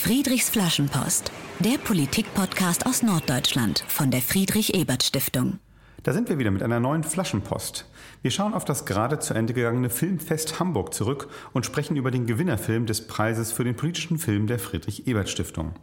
[0.00, 5.58] Friedrichs Flaschenpost, der Politikpodcast aus Norddeutschland von der Friedrich-Ebert-Stiftung.
[6.04, 7.84] Da sind wir wieder mit einer neuen Flaschenpost.
[8.22, 12.26] Wir schauen auf das gerade zu Ende gegangene Filmfest Hamburg zurück und sprechen über den
[12.26, 15.74] Gewinnerfilm des Preises für den politischen Film der Friedrich-Ebert-Stiftung.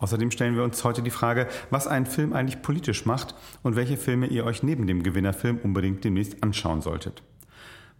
[0.00, 3.96] Außerdem stellen wir uns heute die Frage, was einen Film eigentlich politisch macht und welche
[3.96, 7.22] Filme ihr euch neben dem Gewinnerfilm unbedingt demnächst anschauen solltet.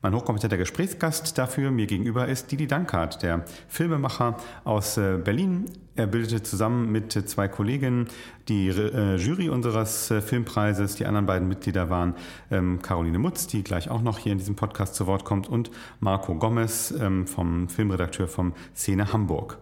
[0.03, 5.65] Mein hochkompetenter Gesprächsgast dafür mir gegenüber ist Didi Dankert, der Filmemacher aus äh, Berlin.
[5.97, 8.09] Er bildete zusammen mit zwei Kolleginnen
[8.47, 10.97] die äh, Jury unseres äh, Filmpreises.
[10.97, 12.15] Die anderen beiden Mitglieder waren
[12.51, 15.71] ähm, Caroline Mutz, die gleich auch noch hier in diesem Podcast zu Wort kommt, und
[16.01, 19.59] Marco Gomez ähm, vom Filmredakteur vom Szene Hamburg.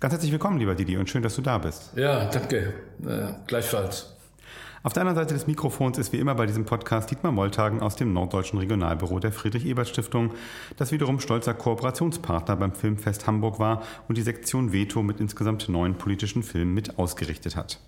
[0.00, 1.92] Ganz herzlich willkommen, lieber Didi, und schön, dass du da bist.
[1.96, 2.74] Ja, danke.
[3.02, 4.15] Äh, gleichfalls.
[4.86, 7.96] Auf der anderen Seite des Mikrofons ist wie immer bei diesem Podcast Dietmar Molltagen aus
[7.96, 10.30] dem Norddeutschen Regionalbüro der Friedrich-Ebert-Stiftung,
[10.76, 15.98] das wiederum stolzer Kooperationspartner beim Filmfest Hamburg war und die Sektion Veto mit insgesamt neun
[15.98, 17.80] politischen Filmen mit ausgerichtet hat.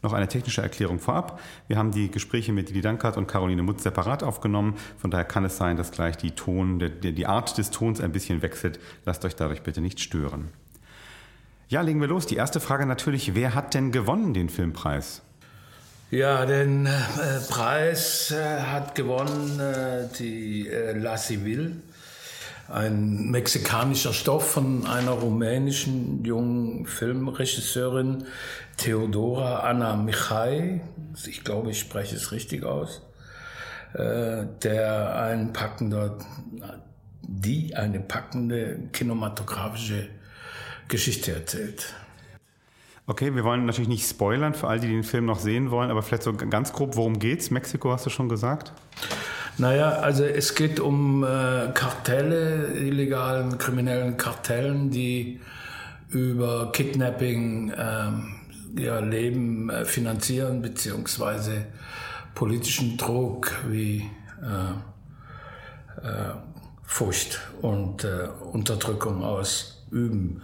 [0.00, 1.38] Noch eine technische Erklärung vorab.
[1.68, 4.76] Wir haben die Gespräche mit Didi Dankert und Caroline Mutz separat aufgenommen.
[4.96, 8.40] Von daher kann es sein, dass gleich die, Ton, die Art des Tons ein bisschen
[8.40, 8.80] wechselt.
[9.04, 10.48] Lasst euch dadurch bitte nicht stören.
[11.68, 12.24] Ja, legen wir los.
[12.24, 15.20] Die erste Frage natürlich, wer hat denn gewonnen den Filmpreis?
[16.12, 16.90] Ja, den äh,
[17.48, 21.82] Preis äh, hat gewonnen äh, die äh, La Civil,
[22.68, 28.28] ein mexikanischer Stoff von einer rumänischen jungen Filmregisseurin,
[28.76, 30.80] Theodora Anna Michai.
[31.26, 33.02] Ich glaube, ich spreche es richtig aus.
[33.92, 36.18] Äh, der ein packender,
[37.22, 40.06] die eine packende kinematografische
[40.86, 41.94] Geschichte erzählt.
[43.08, 45.90] Okay, wir wollen natürlich nicht spoilern für all die, die den Film noch sehen wollen,
[45.90, 47.52] aber vielleicht so ganz grob, worum geht's?
[47.52, 48.72] Mexiko hast du schon gesagt?
[49.58, 55.40] Naja, also es geht um äh, Kartelle, illegalen kriminellen Kartellen, die
[56.08, 58.34] über Kidnapping ähm,
[58.76, 61.66] ihr Leben äh, finanzieren, beziehungsweise
[62.34, 64.10] politischen Druck wie
[64.42, 66.34] äh, äh
[66.88, 70.42] Furcht und äh, Unterdrückung ausüben.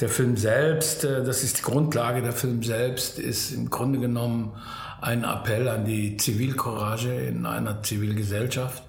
[0.00, 4.52] Der Film selbst, äh, das ist die Grundlage der Film selbst, ist im Grunde genommen
[5.00, 8.82] ein Appell an die Zivilcourage in einer Zivilgesellschaft.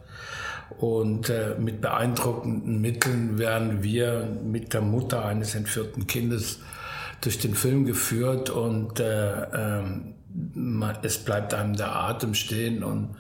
[0.78, 6.60] Und äh, mit beeindruckenden Mitteln werden wir mit der Mutter eines entführten Kindes
[7.22, 9.84] durch den Film geführt und äh, äh,
[11.04, 13.16] es bleibt einem der Atem stehen und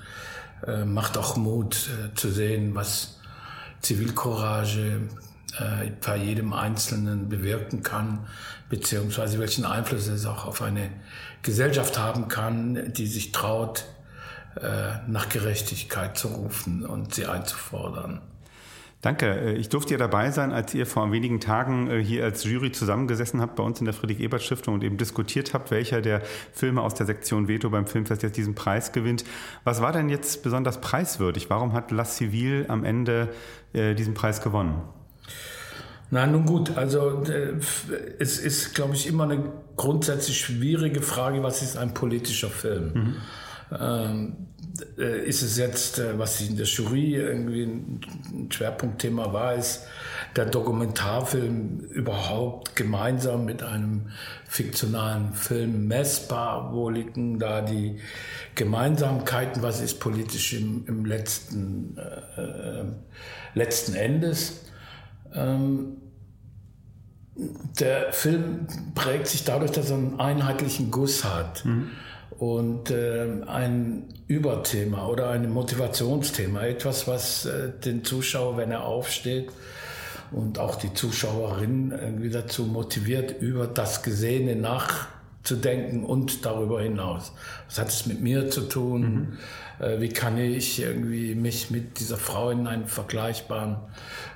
[0.85, 3.19] macht auch Mut zu sehen, was
[3.81, 5.01] Zivilcourage,
[5.59, 8.27] äh, bei jedem Einzelnen bewirken kann,
[8.69, 10.89] beziehungsweise welchen Einfluss es auch auf eine
[11.41, 13.85] Gesellschaft haben kann, die sich traut,
[14.55, 18.21] äh, nach Gerechtigkeit zu rufen und sie einzufordern.
[19.03, 19.25] Danke.
[19.25, 22.71] Äh, ich durfte ja dabei sein, als ihr vor wenigen Tagen äh, hier als Jury
[22.71, 26.21] zusammengesessen habt bei uns in der Friedrich-Ebert-Stiftung und eben diskutiert habt, welcher der
[26.53, 29.25] Filme aus der Sektion Veto beim Filmfest jetzt diesen Preis gewinnt.
[29.65, 31.49] Was war denn jetzt besonders preiswürdig?
[31.49, 33.29] Warum hat La Civil am Ende
[33.73, 34.81] äh, diesen Preis gewonnen?
[36.13, 37.55] Na nun gut, also äh,
[38.19, 42.91] es ist, glaube ich, immer eine grundsätzlich schwierige Frage, was ist ein politischer Film?
[42.93, 43.15] Mhm.
[43.79, 44.35] Ähm,
[44.99, 49.87] äh, ist es jetzt, äh, was in der Jury irgendwie ein Schwerpunktthema war, ist
[50.35, 54.11] der Dokumentarfilm überhaupt gemeinsam mit einem
[54.47, 56.71] fiktionalen Film messbar?
[56.73, 57.97] Wo liegen da die
[58.53, 59.63] Gemeinsamkeiten?
[59.63, 62.83] Was ist politisch im, im letzten, äh,
[63.55, 64.59] letzten Endes?
[65.33, 66.02] Ähm,
[67.35, 71.89] der Film prägt sich dadurch, dass er einen einheitlichen Guss hat mhm.
[72.37, 79.51] und äh, ein Überthema oder ein Motivationsthema, etwas, was äh, den Zuschauer, wenn er aufsteht,
[80.31, 87.33] und auch die Zuschauerin irgendwie dazu motiviert, über das Gesehene nachzudenken und darüber hinaus.
[87.67, 89.01] Was hat es mit mir zu tun?
[89.01, 89.37] Mhm.
[89.85, 93.77] Äh, wie kann ich irgendwie mich mit dieser Frau in einen vergleichbaren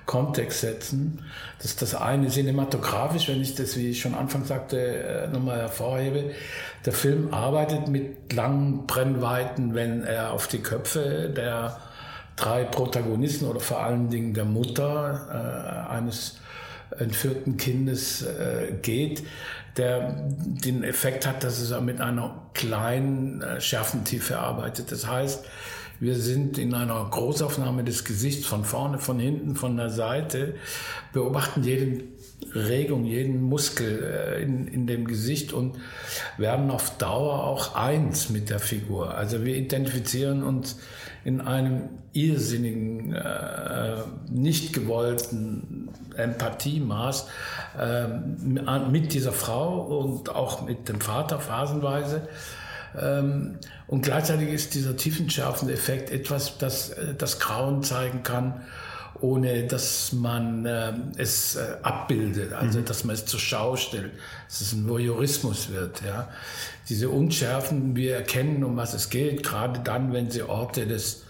[0.08, 1.24] Kontext setzen.
[1.60, 5.60] Das ist das eine cinematografisch, wenn ich das, wie ich schon anfangs sagte, äh, nochmal
[5.60, 6.32] hervorhebe.
[6.86, 11.78] Der Film arbeitet mit langen Brennweiten, wenn er auf die Köpfe der
[12.38, 16.38] drei Protagonisten oder vor allen Dingen der Mutter äh, eines
[16.98, 19.24] entführten Kindes äh, geht,
[19.76, 24.92] der den Effekt hat, dass es mit einer kleinen äh, Schärfentiefe arbeitet.
[24.92, 25.46] Das heißt,
[26.00, 30.56] Wir sind in einer Großaufnahme des Gesichts von vorne, von hinten, von der Seite,
[31.12, 32.04] beobachten jeden
[32.54, 35.76] Regung, jeden Muskel äh, in, in dem Gesicht und
[36.38, 39.16] werden auf Dauer auch eins mit der Figur.
[39.16, 40.78] Also wir identifizieren uns
[41.26, 43.98] in einem irrsinnigen, äh,
[44.30, 47.28] nicht gewollten Empathiemaß
[47.80, 48.08] äh,
[48.90, 52.28] mit dieser Frau und auch mit dem Vater phasenweise.
[53.00, 58.66] Ähm, und gleichzeitig ist dieser tiefenschärfende Effekt etwas, das äh, das Grauen zeigen kann
[59.22, 62.86] ohne dass man äh, es äh, abbildet, also mhm.
[62.86, 64.12] dass man es zur Schau stellt,
[64.48, 66.02] dass es ein Voyeurismus wird.
[66.06, 66.30] Ja.
[66.90, 71.24] Diese Unschärfen, wir erkennen, um was es geht, gerade dann, wenn sie Orte des,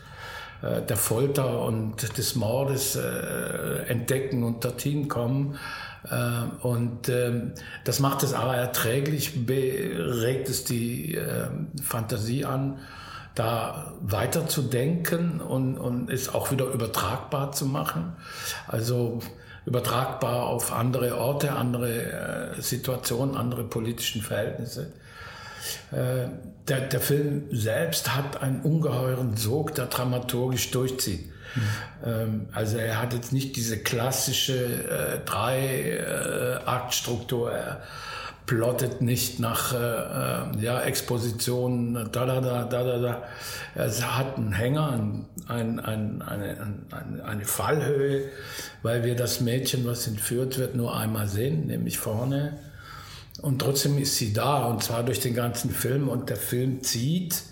[0.61, 5.57] der Folter und des Mordes äh, entdecken und dorthin kommen.
[6.09, 11.47] Äh, und ähm, das macht es aber erträglich, regt es die äh,
[11.81, 12.79] Fantasie an
[13.35, 18.13] da weiterzudenken und, und es auch wieder übertragbar zu machen.
[18.67, 19.19] Also
[19.65, 24.93] übertragbar auf andere Orte, andere äh, Situationen, andere politischen Verhältnisse.
[25.91, 26.29] Äh,
[26.67, 31.29] der, der Film selbst hat einen ungeheuren Sog, der dramaturgisch durchzieht.
[31.55, 32.47] Mhm.
[32.51, 37.53] Also er hat jetzt nicht diese klassische äh, Drei-Akt-Struktur.
[37.53, 37.75] Äh,
[38.47, 43.23] plottet nicht nach äh, äh, ja, Expositionen, da, da, da, da, da, da.
[43.75, 48.23] Es hat einen Hänger, ein, ein, ein, eine, eine Fallhöhe,
[48.81, 52.57] weil wir das Mädchen, was entführt wird, nur einmal sehen, nämlich vorne.
[53.41, 56.07] Und trotzdem ist sie da, und zwar durch den ganzen Film.
[56.07, 57.43] Und der Film zieht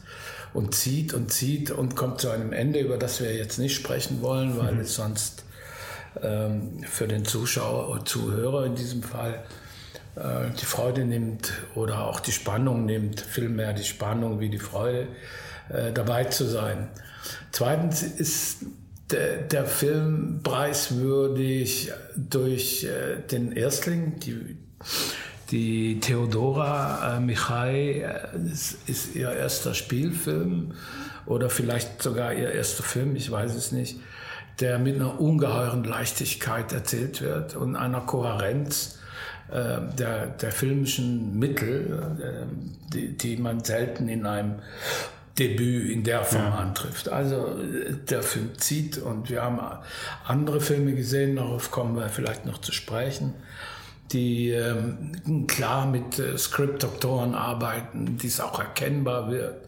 [0.55, 4.21] und zieht und zieht und kommt zu einem Ende, über das wir jetzt nicht sprechen
[4.21, 4.81] wollen, weil mhm.
[4.81, 5.43] es sonst
[6.23, 9.43] ähm, für den Zuschauer und Zuhörer in diesem Fall
[10.15, 15.07] äh, die Freude nimmt oder auch die Spannung nimmt, vielmehr die Spannung wie die Freude,
[15.69, 16.87] äh, dabei zu sein.
[17.51, 18.59] Zweitens ist
[19.11, 24.57] der, der Film preiswürdig durch äh, den Erstling, die,
[25.51, 28.05] die Theodora Michai,
[28.51, 30.73] ist, ist ihr erster Spielfilm
[31.25, 33.99] oder vielleicht sogar ihr erster Film, ich weiß es nicht,
[34.59, 38.99] der mit einer ungeheuren Leichtigkeit erzählt wird und einer Kohärenz,
[39.51, 44.55] äh, der, der filmischen Mittel, äh, die, die man selten in einem
[45.37, 46.55] Debüt in der Form ja.
[46.55, 47.09] antrifft.
[47.09, 47.55] Also
[48.09, 49.59] der Film zieht und wir haben
[50.25, 53.33] andere Filme gesehen, darauf kommen wir vielleicht noch zu sprechen,
[54.11, 59.67] die ähm, klar mit äh, Script-Doktoren arbeiten, die es auch erkennbar wird,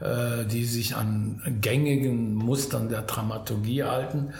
[0.00, 4.34] äh, die sich an gängigen Mustern der Dramaturgie halten.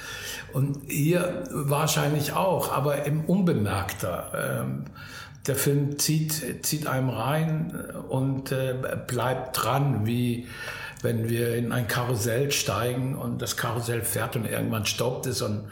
[0.53, 4.63] Und hier wahrscheinlich auch, aber im unbemerkter.
[4.63, 4.85] Ähm,
[5.47, 7.73] der Film zieht, zieht einem rein
[8.09, 8.75] und äh,
[9.07, 10.47] bleibt dran, wie
[11.03, 15.67] wenn wir in ein Karussell steigen und das Karussell fährt und irgendwann stoppt es und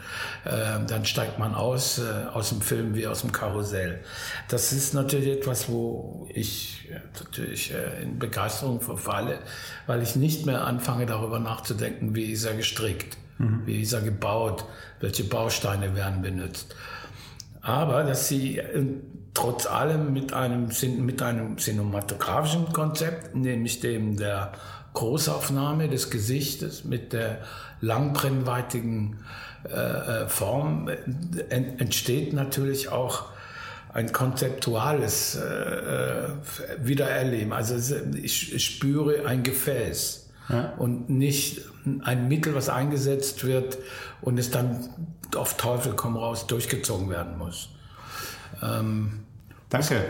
[0.44, 4.00] äh, dann steigt man aus, äh, aus dem Film wie aus dem Karussell.
[4.48, 6.88] Das ist natürlich etwas, wo ich
[7.20, 9.38] natürlich äh, in Begeisterung verfalle,
[9.86, 13.62] weil ich nicht mehr anfange darüber nachzudenken, wie ist er gestrickt, mhm.
[13.66, 14.64] wie ist er gebaut,
[15.00, 16.74] welche Bausteine werden benutzt.
[17.62, 18.84] Aber dass sie äh,
[19.34, 24.52] trotz allem mit einem, mit einem cinematografischen Konzept, nämlich dem der
[24.96, 27.42] Großaufnahme des Gesichtes mit der
[27.80, 29.18] langbrennweitigen
[29.68, 30.88] äh, äh Form
[31.50, 33.26] entsteht natürlich auch
[33.92, 36.28] ein konzeptuales äh, äh,
[36.82, 37.52] Wiedererleben.
[37.52, 40.72] Also ich, ich spüre ein Gefäß ja.
[40.78, 41.62] und nicht
[42.02, 43.78] ein Mittel, was eingesetzt wird
[44.22, 44.88] und es dann
[45.34, 47.70] auf Teufel komm raus durchgezogen werden muss.
[48.62, 49.24] Ähm,
[49.68, 50.04] Danke.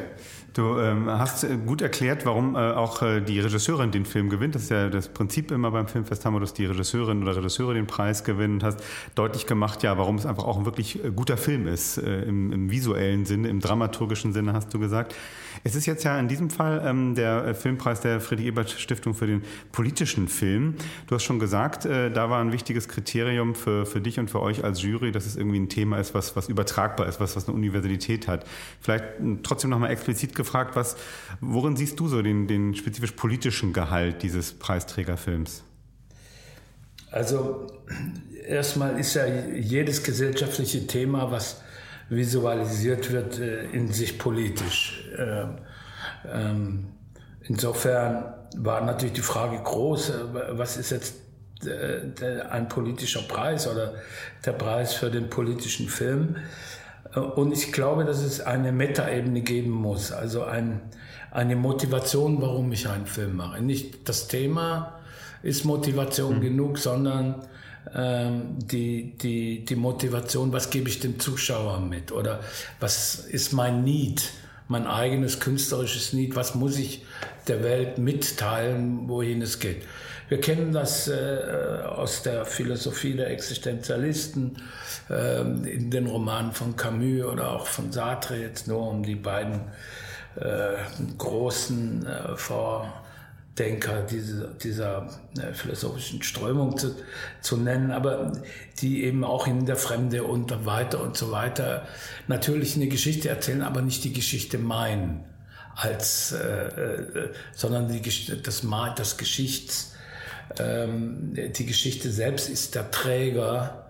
[0.56, 4.54] Du ähm, hast äh, gut erklärt, warum äh, auch äh, die Regisseurin den Film gewinnt.
[4.54, 7.86] Das ist ja das Prinzip immer beim Filmfest Hamburg, dass die Regisseurin oder Regisseure den
[7.86, 8.54] Preis gewinnen.
[8.54, 8.82] Und hast
[9.14, 11.98] deutlich gemacht, ja, warum es einfach auch ein wirklich äh, guter Film ist.
[11.98, 15.14] Äh, im, im, visuellen Sinne, im dramaturgischen Sinne hast du gesagt.
[15.62, 19.42] Es ist jetzt ja in diesem Fall ähm, der äh, Filmpreis der Friedrich-Ebert-Stiftung für den
[19.72, 20.76] politischen Film.
[21.06, 24.64] Du hast schon gesagt, da war ein wichtiges Kriterium für, für dich und für euch
[24.64, 27.56] als Jury, dass es irgendwie ein Thema ist, was, was übertragbar ist, was, was eine
[27.56, 28.46] Universalität hat.
[28.80, 30.96] Vielleicht hm, trotzdem nochmal explizit gefragt, was,
[31.40, 35.62] worin siehst du so den, den spezifisch politischen Gehalt dieses Preisträgerfilms?
[37.10, 37.66] Also
[38.46, 41.62] erstmal ist ja jedes gesellschaftliche Thema, was
[42.08, 45.08] visualisiert wird, äh, in sich politisch.
[45.18, 45.58] Ähm,
[46.30, 46.86] ähm,
[47.42, 50.14] insofern war natürlich die Frage groß, äh,
[50.52, 51.14] was ist jetzt
[51.64, 53.94] äh, ein politischer Preis oder
[54.44, 56.36] der Preis für den politischen Film.
[57.14, 60.80] Und ich glaube, dass es eine Metaebene geben muss, also ein,
[61.30, 63.62] eine Motivation, warum ich einen Film mache.
[63.62, 65.00] Nicht das Thema
[65.42, 66.40] ist Motivation mhm.
[66.40, 67.46] genug, sondern
[67.94, 72.40] ähm, die, die, die Motivation, was gebe ich dem Zuschauer mit oder
[72.80, 74.32] was ist mein Need,
[74.68, 77.04] mein eigenes künstlerisches Need, was muss ich
[77.48, 79.82] der Welt mitteilen, wohin es geht.
[80.28, 84.56] Wir kennen das äh, aus der Philosophie der Existenzialisten,
[85.08, 89.60] äh, in den Romanen von Camus oder auch von Sartre, jetzt nur um die beiden
[90.34, 90.74] äh,
[91.16, 93.05] großen äh, vor
[93.58, 95.08] Denker diese, dieser
[95.38, 96.94] äh, philosophischen Strömung zu,
[97.40, 98.32] zu nennen, aber
[98.80, 101.86] die eben auch in der Fremde und weiter und so weiter
[102.28, 105.24] natürlich eine Geschichte erzählen, aber nicht die Geschichte meinen,
[105.74, 108.02] als, äh, äh, sondern die,
[108.42, 108.62] das,
[108.96, 109.94] das Geschichts,
[110.58, 113.86] ähm, die Geschichte selbst ist der Träger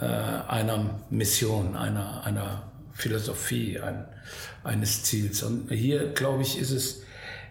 [0.00, 4.04] äh, einer Mission, einer, einer Philosophie, ein,
[4.64, 5.42] eines Ziels.
[5.42, 7.02] Und hier, glaube ich, ist es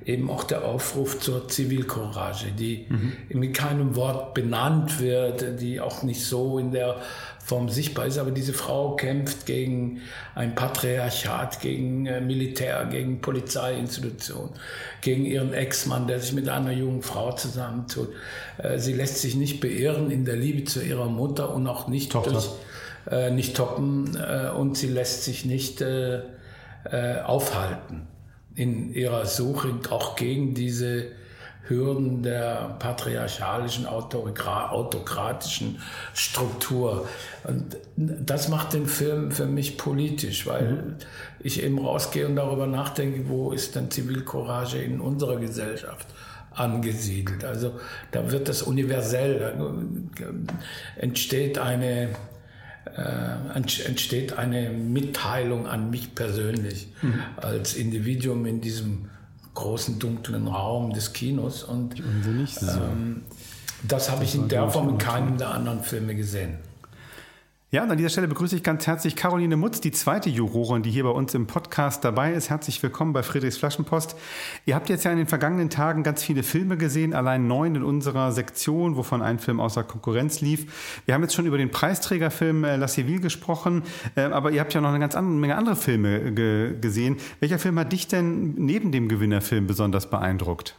[0.03, 3.13] eben auch der Aufruf zur Zivilcourage, die mhm.
[3.29, 6.97] mit keinem Wort benannt wird, die auch nicht so in der
[7.39, 8.17] Form sichtbar ist.
[8.17, 10.01] Aber diese Frau kämpft gegen
[10.33, 14.51] ein Patriarchat, gegen äh, Militär, gegen Polizeiinstitutionen,
[15.01, 18.09] gegen ihren Ex-Mann, der sich mit einer jungen Frau zusammentut.
[18.57, 22.11] Äh, sie lässt sich nicht beirren in der Liebe zu ihrer Mutter und auch nicht
[22.11, 22.31] Tochter.
[22.31, 22.49] durch
[23.09, 26.21] äh, nicht toppen äh, und sie lässt sich nicht äh,
[26.91, 28.07] äh, aufhalten
[28.55, 31.07] in ihrer Suche auch gegen diese
[31.67, 35.79] Hürden der patriarchalischen, autokratischen
[36.13, 37.07] Struktur.
[37.43, 40.95] Und das macht den Film für mich politisch, weil mhm.
[41.39, 46.07] ich eben rausgehe und darüber nachdenke, wo ist denn Zivilcourage in unserer Gesellschaft
[46.51, 47.43] angesiedelt.
[47.43, 47.79] Also
[48.11, 49.53] da wird das universell, da
[51.01, 52.09] entsteht eine
[52.95, 57.19] äh, entsteht eine Mitteilung an mich persönlich mhm.
[57.37, 59.09] als Individuum in diesem
[59.53, 61.63] großen dunklen Raum des Kinos.
[61.63, 63.23] Und ähm,
[63.83, 66.57] das habe ich in der Form in keinem der anderen Filme gesehen.
[67.75, 70.91] Ja, und an dieser Stelle begrüße ich ganz herzlich Caroline Mutz, die zweite Jurorin, die
[70.91, 72.49] hier bei uns im Podcast dabei ist.
[72.49, 74.15] Herzlich willkommen bei Friedrichs Flaschenpost.
[74.65, 77.83] Ihr habt jetzt ja in den vergangenen Tagen ganz viele Filme gesehen, allein neun in
[77.83, 81.01] unserer Sektion, wovon ein Film außer Konkurrenz lief.
[81.03, 83.83] Wir haben jetzt schon über den Preisträgerfilm äh, La Civile gesprochen,
[84.15, 87.17] äh, aber ihr habt ja noch eine ganz andere, Menge andere Filme ge gesehen.
[87.41, 90.77] Welcher Film hat dich denn neben dem Gewinnerfilm besonders beeindruckt?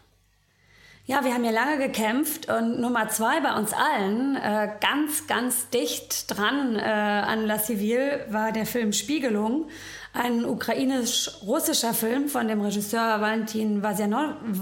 [1.09, 5.71] Ja, wir haben ja lange gekämpft und Nummer zwei bei uns allen, äh, ganz, ganz
[5.71, 9.69] dicht dran äh, an La Civile, war der Film Spiegelung,
[10.13, 14.57] ein ukrainisch-russischer Film von dem Regisseur Valentin Vasianovic.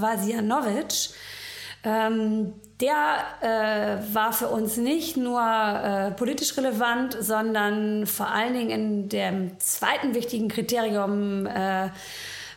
[1.82, 8.68] Ähm, der äh, war für uns nicht nur äh, politisch relevant, sondern vor allen Dingen
[8.70, 11.88] in dem zweiten wichtigen Kriterium, äh,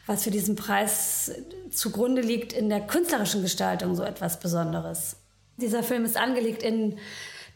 [0.08, 1.32] was für diesen Preis
[1.70, 5.18] zugrunde liegt in der künstlerischen Gestaltung so etwas Besonderes.
[5.58, 6.98] Dieser Film ist angelegt in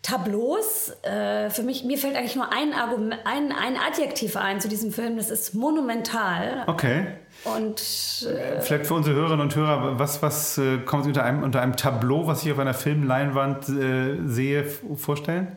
[0.02, 0.92] Tableaus.
[1.04, 4.92] Äh, für mich, mir fällt eigentlich nur ein, Argument, ein, ein Adjektiv ein zu diesem
[4.92, 5.18] Film.
[5.18, 6.64] Das ist monumental.
[6.68, 7.08] Okay.
[7.44, 11.44] Und äh, vielleicht für unsere Hörerinnen und Hörer, was, was äh, kommen Sie unter einem,
[11.44, 15.56] unter einem Tableau, was ich auf einer Filmleinwand äh, sehe, vorstellen?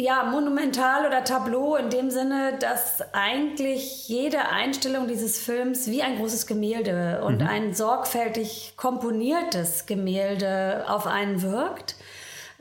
[0.00, 6.18] Ja, monumental oder Tableau in dem Sinne, dass eigentlich jede Einstellung dieses Films wie ein
[6.18, 7.48] großes Gemälde und mhm.
[7.48, 11.96] ein sorgfältig komponiertes Gemälde auf einen wirkt.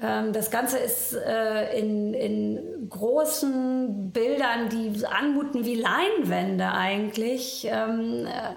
[0.02, 8.26] Ähm, das Ganze ist äh, in, in großen Bildern, die anmuten wie Leinwände eigentlich ähm,
[8.26, 8.56] äh,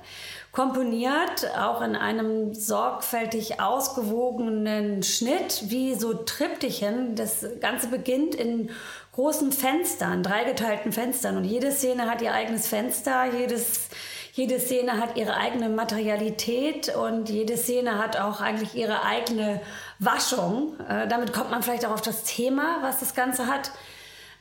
[0.52, 7.14] komponiert, auch in einem sorgfältig ausgewogenen Schnitt, wie so Triptychen.
[7.14, 8.70] Das Ganze beginnt in
[9.12, 11.36] großen Fenstern, dreigeteilten Fenstern.
[11.36, 13.90] Und jede Szene hat ihr eigenes Fenster, jedes,
[14.32, 19.60] jede Szene hat ihre eigene Materialität und jede Szene hat auch eigentlich ihre eigene
[20.00, 20.74] Waschung.
[20.88, 23.70] Äh, damit kommt man vielleicht auch auf das Thema, was das Ganze hat.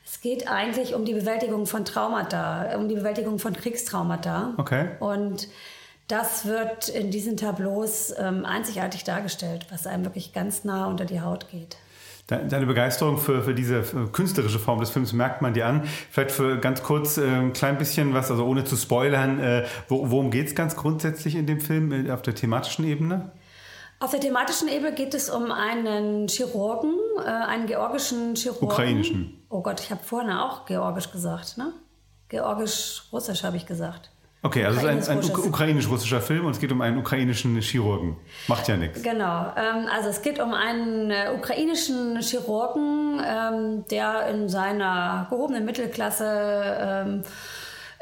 [0.04, 4.54] Es geht eigentlich um die Bewältigung von Traumata, um die Bewältigung von Kriegstraumata.
[4.56, 4.88] Okay.
[4.98, 5.46] Und
[6.10, 11.20] das wird in diesen Tableaus ähm, einzigartig dargestellt, was einem wirklich ganz nah unter die
[11.20, 11.76] Haut geht.
[12.26, 15.82] Deine Begeisterung für, für diese künstlerische Form des Films merkt man dir an.
[16.10, 20.30] Vielleicht für ganz kurz äh, ein klein bisschen was, also ohne zu spoilern, äh, worum
[20.30, 23.32] geht es ganz grundsätzlich in dem Film äh, auf der thematischen Ebene?
[23.98, 28.68] Auf der thematischen Ebene geht es um einen Chirurgen, äh, einen georgischen Chirurgen.
[28.68, 29.44] Ukrainischen.
[29.48, 31.72] Oh Gott, ich habe vorhin auch georgisch gesagt, ne?
[32.28, 34.12] Georgisch-russisch habe ich gesagt.
[34.42, 38.16] Okay, also es ist ein, ein ukrainisch-russischer Film und es geht um einen ukrainischen Chirurgen.
[38.48, 39.02] Macht ja nichts.
[39.02, 39.52] Genau.
[39.56, 46.24] Ähm, also es geht um einen äh, ukrainischen Chirurgen, ähm, der in seiner gehobenen Mittelklasse
[46.80, 47.22] ähm,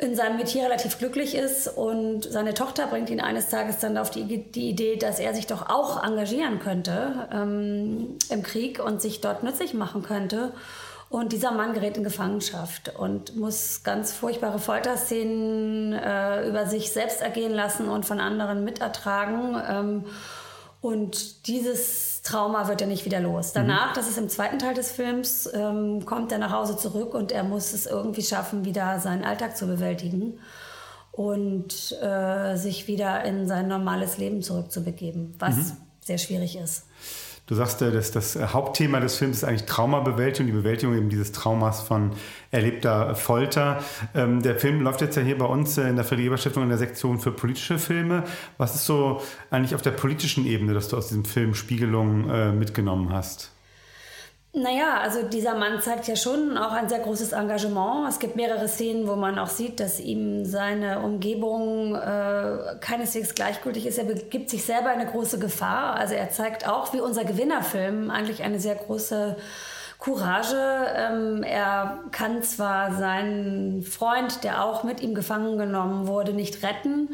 [0.01, 4.11] in seinem Metier relativ glücklich ist und seine Tochter bringt ihn eines Tages dann auf
[4.11, 9.21] die, die Idee, dass er sich doch auch engagieren könnte ähm, im Krieg und sich
[9.21, 10.53] dort nützlich machen könnte.
[11.11, 17.23] Und dieser Mann gerät in Gefangenschaft und muss ganz furchtbare Folterszenen äh, über sich selbst
[17.23, 19.57] ergehen lassen und von anderen mitertragen.
[19.67, 20.05] Ähm,
[20.83, 23.53] und dieses Trauma wird er nicht wieder los.
[23.53, 23.95] Danach, mhm.
[23.95, 27.43] das ist im zweiten Teil des Films, ähm, kommt er nach Hause zurück und er
[27.43, 30.39] muss es irgendwie schaffen, wieder seinen Alltag zu bewältigen
[31.11, 35.77] und äh, sich wieder in sein normales Leben zurückzubegeben, was mhm.
[36.01, 36.85] sehr schwierig ist.
[37.49, 41.33] Du sagst, äh, dass das Hauptthema des Films ist eigentlich Traumabewältigung, die Bewältigung eben dieses
[41.33, 42.13] Traumas von
[42.51, 43.83] erlebter Folter.
[44.15, 46.79] Ähm, der Film läuft jetzt ja hier bei uns äh, in der Friedrich-Ebert-Stiftung in der
[46.79, 48.23] Sektion für politische Filme.
[48.59, 52.53] Was ist so eigentlich auf der politischen Ebene, dass du aus diesem Film Spiegelung äh,
[52.53, 53.51] mitgenommen hast?
[54.61, 58.09] Naja, also dieser Mann zeigt ja schon auch ein sehr großes Engagement.
[58.09, 63.87] Es gibt mehrere Szenen, wo man auch sieht, dass ihm seine Umgebung äh, keineswegs gleichgültig
[63.87, 63.99] ist.
[63.99, 65.95] Er begibt sich selber in eine große Gefahr.
[65.95, 69.37] Also er zeigt auch, wie unser Gewinnerfilm, eigentlich eine sehr große
[69.99, 70.57] Courage.
[70.97, 77.11] Ähm, er kann zwar seinen Freund, der auch mit ihm gefangen genommen wurde, nicht retten,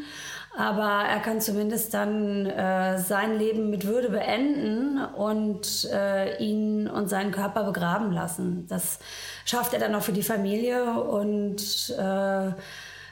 [0.57, 7.09] aber er kann zumindest dann äh, sein Leben mit Würde beenden und äh, ihn und
[7.09, 8.65] seinen Körper begraben lassen.
[8.67, 8.99] Das
[9.43, 12.51] schafft er dann auch für die Familie und äh,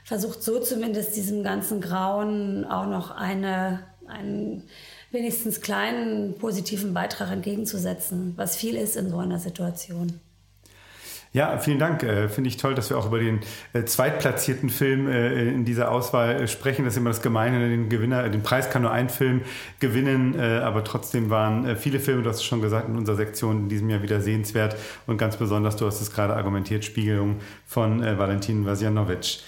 [0.06, 4.64] versucht so zumindest diesem ganzen Grauen auch noch eine, einen
[5.12, 10.20] wenigstens kleinen positiven Beitrag entgegenzusetzen, was viel ist in so einer Situation.
[11.36, 12.04] Ja, vielen Dank.
[12.04, 13.40] Äh, Finde ich toll, dass wir auch über den
[13.74, 16.86] äh, zweitplatzierten Film äh, in dieser Auswahl sprechen.
[16.86, 17.58] Das ist immer das Gemeine.
[17.58, 17.70] Ne?
[17.70, 19.42] Den Gewinner, den Preis kann nur ein Film
[19.80, 23.70] gewinnen, aber trotzdem waren viele Filme, du hast es schon gesagt, in unserer Sektion in
[23.70, 24.76] diesem Jahr wieder sehenswert
[25.08, 29.40] und ganz besonders, du hast es gerade argumentiert, Spiegelung von Valentin Vasjanovic.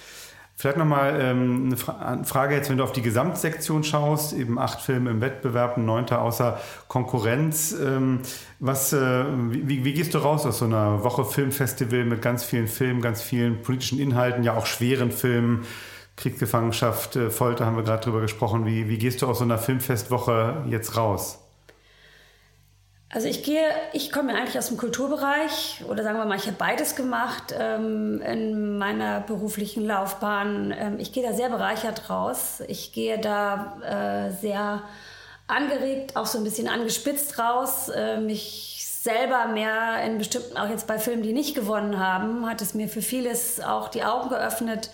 [0.57, 4.79] Vielleicht nochmal ähm, eine Fra Frage jetzt, wenn du auf die Gesamtsektion schaust, eben acht
[4.79, 7.75] Filme im Wettbewerb, ein neunter außer Konkurrenz.
[7.77, 8.21] Ähm,
[8.59, 12.67] was, äh, wie, wie, gehst du raus aus so einer Woche Filmfestival mit ganz vielen
[12.67, 15.65] Filmen, ganz vielen politischen Inhalten, ja auch schweren Filmen,
[16.15, 18.65] Kriegsgefangenschaft, äh, Folter haben wir gerade drüber gesprochen.
[18.65, 21.44] Wie, wie gehst du aus so einer Filmfestwoche jetzt raus?
[23.15, 26.57] Also ich gehe, ich komme eigentlich aus dem Kulturbereich oder sagen wir mal, ich habe
[26.57, 30.75] beides gemacht ähm, in meiner beruflichen Laufbahn.
[30.77, 32.61] Ähm, ich gehe da sehr bereichert raus.
[32.67, 34.81] Ich gehe da äh, sehr
[35.47, 37.87] angeregt, auch so ein bisschen angespitzt raus.
[37.87, 42.61] Äh, mich selber mehr in bestimmten, auch jetzt bei Filmen, die nicht gewonnen haben, hat
[42.61, 44.89] es mir für vieles auch die Augen geöffnet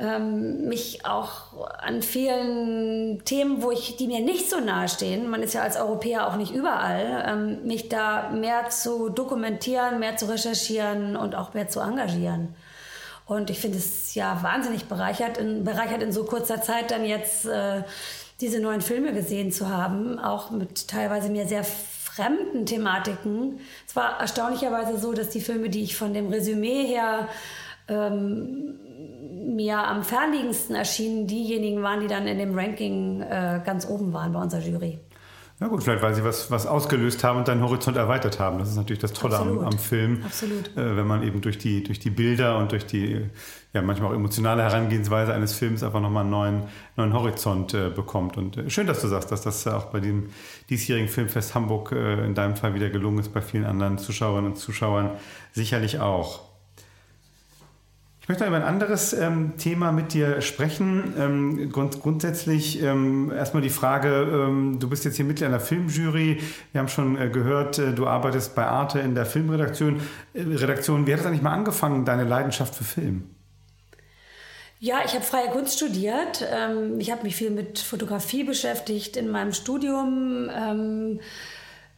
[0.00, 5.42] ähm, mich auch an vielen Themen, wo ich, die mir nicht so nahe stehen, man
[5.42, 10.26] ist ja als Europäer auch nicht überall, ähm, mich da mehr zu dokumentieren, mehr zu
[10.26, 12.54] recherchieren und auch mehr zu engagieren.
[13.26, 17.44] Und ich finde es ja wahnsinnig bereichert in, bereichert in so kurzer Zeit dann jetzt
[17.44, 17.82] äh,
[18.40, 23.60] diese neuen Filme gesehen zu haben, auch mit teilweise mir sehr fremden Thematiken.
[23.86, 27.28] Es war erstaunlicherweise so, dass die Filme, die ich von dem Resümee her
[27.88, 28.78] ähm,
[29.54, 34.32] mir am fernliegendsten erschienen diejenigen waren, die dann in dem Ranking äh, ganz oben waren
[34.32, 34.98] bei unserer Jury.
[35.60, 38.60] Na gut, vielleicht weil sie was, was ausgelöst haben und deinen Horizont erweitert haben.
[38.60, 40.22] Das ist natürlich das Tolle am, am, Film.
[40.24, 40.68] Absolut.
[40.76, 43.28] Äh, wenn man eben durch die, durch die Bilder und durch die
[43.72, 46.62] ja, manchmal auch emotionale Herangehensweise eines Films einfach nochmal einen neuen,
[46.96, 48.36] neuen Horizont äh, bekommt.
[48.36, 50.28] Und äh, schön, dass du sagst, dass das auch bei dem
[50.70, 54.56] diesjährigen Filmfest Hamburg äh, in deinem Fall wieder gelungen ist, bei vielen anderen Zuschauerinnen und
[54.58, 55.10] Zuschauern
[55.52, 56.47] sicherlich auch.
[58.28, 61.14] Ich möchte über ein anderes ähm, Thema mit dir sprechen.
[61.18, 66.38] Ähm, grund grundsätzlich ähm, erstmal die Frage, ähm, du bist jetzt hier Mitglied einer Filmjury.
[66.72, 70.02] Wir haben schon äh, gehört, äh, du arbeitest bei Arte in der Filmredaktion.
[70.34, 71.06] Äh, Redaktion.
[71.06, 73.30] Wie hat es eigentlich mal angefangen, deine Leidenschaft für Film?
[74.78, 76.46] Ja, ich habe freie Kunst studiert.
[76.52, 80.50] Ähm, ich habe mich viel mit Fotografie beschäftigt in meinem Studium.
[80.54, 81.20] Ähm,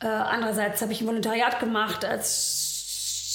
[0.01, 2.60] äh, andererseits habe ich ein Volontariat gemacht als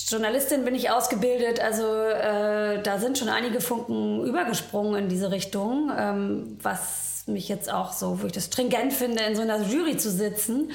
[0.08, 5.91] Journalistin bin ich ausgebildet, also äh, da sind schon einige Funken übergesprungen in diese Richtung,
[5.98, 9.98] ähm, was mich jetzt auch so, wo ich das stringent finde, in so einer Jury
[9.98, 10.72] zu sitzen.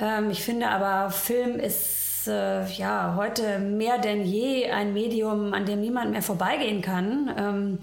[0.00, 5.66] Ähm, ich finde aber, Film ist äh, ja heute mehr denn je ein Medium, an
[5.66, 7.32] dem niemand mehr vorbeigehen kann.
[7.38, 7.78] Ähm,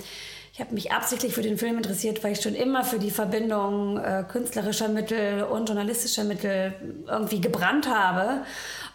[0.54, 3.98] ich habe mich absichtlich für den Film interessiert, weil ich schon immer für die Verbindung
[3.98, 6.74] äh, künstlerischer Mittel und journalistischer Mittel
[7.08, 8.42] irgendwie gebrannt habe.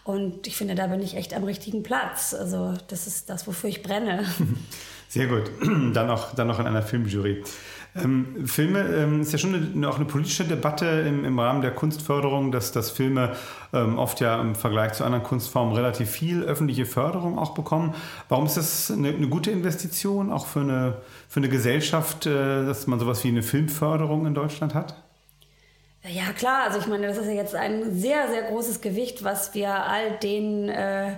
[0.07, 2.33] Und ich finde, da bin ich echt am richtigen Platz.
[2.33, 4.23] Also das ist das, wofür ich brenne.
[5.09, 5.51] Sehr gut.
[5.93, 7.43] Dann noch, dann noch in einer Filmjury.
[7.95, 11.71] Ähm, Filme ähm, ist ja schon eine, auch eine politische Debatte im, im Rahmen der
[11.71, 13.33] Kunstförderung, dass, dass Filme
[13.73, 17.95] ähm, oft ja im Vergleich zu anderen Kunstformen relativ viel öffentliche Förderung auch bekommen.
[18.29, 22.87] Warum ist das eine, eine gute Investition auch für eine, für eine Gesellschaft, äh, dass
[22.87, 25.06] man sowas wie eine Filmförderung in Deutschland hat?
[26.09, 26.63] Ja, klar.
[26.63, 30.11] Also ich meine, das ist ja jetzt ein sehr, sehr großes Gewicht, was wir all
[30.17, 31.17] den äh,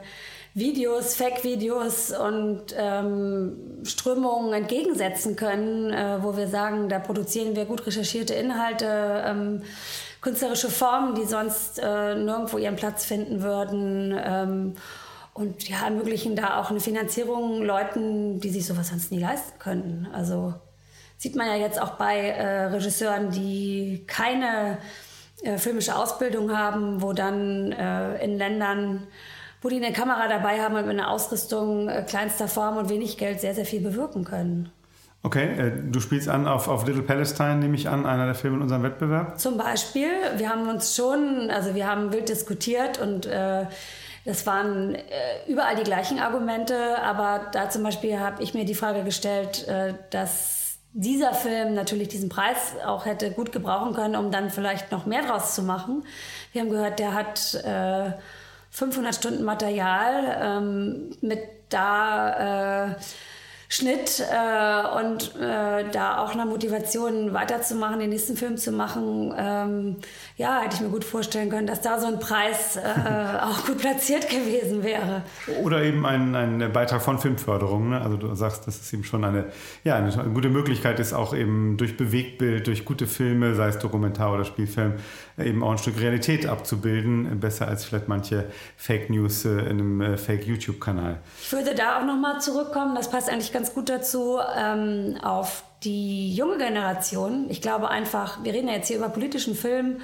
[0.54, 7.86] Videos, Fake-Videos und ähm, Strömungen entgegensetzen können, äh, wo wir sagen, da produzieren wir gut
[7.86, 9.62] recherchierte Inhalte, ähm,
[10.22, 14.20] künstlerische Formen, die sonst äh, nirgendwo ihren Platz finden würden.
[14.22, 14.76] Ähm,
[15.34, 20.08] und ja, ermöglichen da auch eine Finanzierung Leuten, die sich sowas sonst nie leisten könnten.
[20.12, 20.56] Also
[21.20, 24.78] Sieht man ja jetzt auch bei äh, Regisseuren, die keine
[25.44, 29.06] äh, filmische Ausbildung haben, wo dann äh, in Ländern,
[29.62, 33.18] wo die eine Kamera dabei haben und mit einer Ausrüstung äh, kleinster Form und wenig
[33.18, 34.72] Geld sehr, sehr viel bewirken können.
[35.22, 38.56] Okay, äh, du spielst an auf, auf Little Palestine, nehme ich an, einer der Filme
[38.56, 39.42] in unserem Wettbewerb?
[39.42, 40.08] Zum Beispiel.
[40.38, 43.66] Wir haben uns schon, also wir haben wild diskutiert und äh,
[44.24, 45.02] das waren äh,
[45.50, 49.96] überall die gleichen Argumente, aber da zum Beispiel habe ich mir die Frage gestellt, äh,
[50.12, 50.59] dass
[50.94, 55.22] dieser Film natürlich diesen Preis auch hätte gut gebrauchen können, um dann vielleicht noch mehr
[55.22, 56.04] draus zu machen.
[56.52, 58.14] Wir haben gehört, der hat äh,
[58.72, 62.96] 500 Stunden Material ähm, mit da äh,
[63.72, 69.32] Schnitt äh, und äh, da auch eine Motivation weiterzumachen, den nächsten Film zu machen.
[69.38, 69.96] Ähm,
[70.38, 72.82] ja, hätte ich mir gut vorstellen können, dass da so ein Preis äh,
[73.44, 75.22] auch gut platziert gewesen wäre.
[75.62, 77.92] Oder eben ein, ein Beitrag von Filmförderung.
[77.92, 78.02] Ne?
[78.02, 79.46] Also du sagst, dass es eben schon eine,
[79.84, 84.34] ja, eine gute Möglichkeit ist, auch eben durch Bewegtbild, durch gute Filme, sei es Dokumentar
[84.34, 84.94] oder Spielfilm,
[85.38, 87.40] eben auch ein Stück Realität abzubilden.
[87.40, 88.46] Besser als vielleicht manche
[88.78, 91.20] Fake News äh, in einem äh, Fake YouTube-Kanal.
[91.40, 96.34] Ich würde da auch nochmal zurückkommen, das passt eigentlich ganz gut dazu, ähm, auf die
[96.34, 97.48] junge Generation.
[97.50, 100.00] Ich glaube einfach, wir reden ja jetzt hier über politischen Film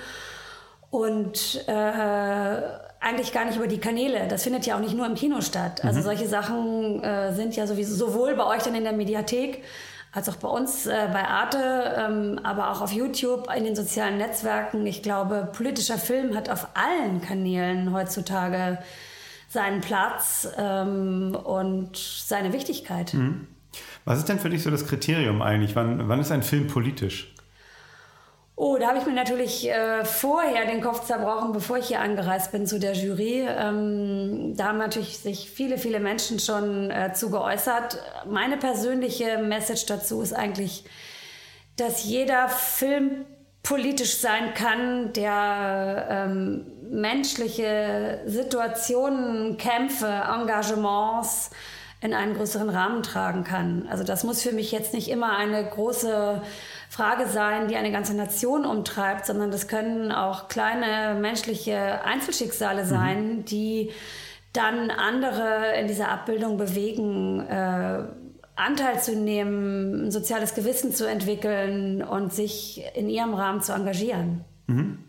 [0.89, 2.61] und äh,
[2.99, 4.27] eigentlich gar nicht über die Kanäle.
[4.27, 5.85] Das findet ja auch nicht nur im Kino statt.
[5.85, 6.03] Also mhm.
[6.03, 9.63] solche Sachen äh, sind ja sowieso sowohl bei euch dann in der Mediathek
[10.11, 14.17] als auch bei uns äh, bei Arte, ähm, aber auch auf YouTube, in den sozialen
[14.17, 14.85] Netzwerken.
[14.85, 18.79] Ich glaube, politischer Film hat auf allen Kanälen heutzutage
[19.55, 23.15] seinen Platz ähm, und seine Wichtigkeit.
[23.15, 23.47] Mhm.
[24.05, 25.75] Was ist denn für dich so das Kriterium eigentlich?
[25.75, 27.33] Wann, wann ist ein Film politisch?
[28.57, 32.53] Oh, da habe ich mir natürlich äh, vorher den Kopf zerbrochen, bevor ich hier angereist
[32.53, 33.45] bin zu der Jury.
[33.47, 38.01] Ähm, da haben natürlich sich viele, viele Menschen schon äh, zu geäußert.
[38.29, 40.85] Meine persönliche Message dazu ist eigentlich,
[41.75, 43.25] dass jeder Film
[43.65, 51.49] politisch sein kann, der ähm, menschliche Situationen, Kämpfe, Engagements
[51.99, 53.87] in einen größeren Rahmen tragen kann.
[53.89, 56.41] Also das muss für mich jetzt nicht immer eine große
[56.89, 62.87] Frage sein, die eine ganze Nation umtreibt, sondern das können auch kleine menschliche Einzelschicksale mhm.
[62.87, 63.45] sein, mhm.
[63.45, 63.91] die
[64.53, 68.03] dann andere in dieser Abbildung bewegen, äh,
[68.55, 74.45] Anteil zu nehmen, ein soziales Gewissen zu entwickeln und sich in ihrem Rahmen zu engagieren.
[74.67, 74.99] Mhm.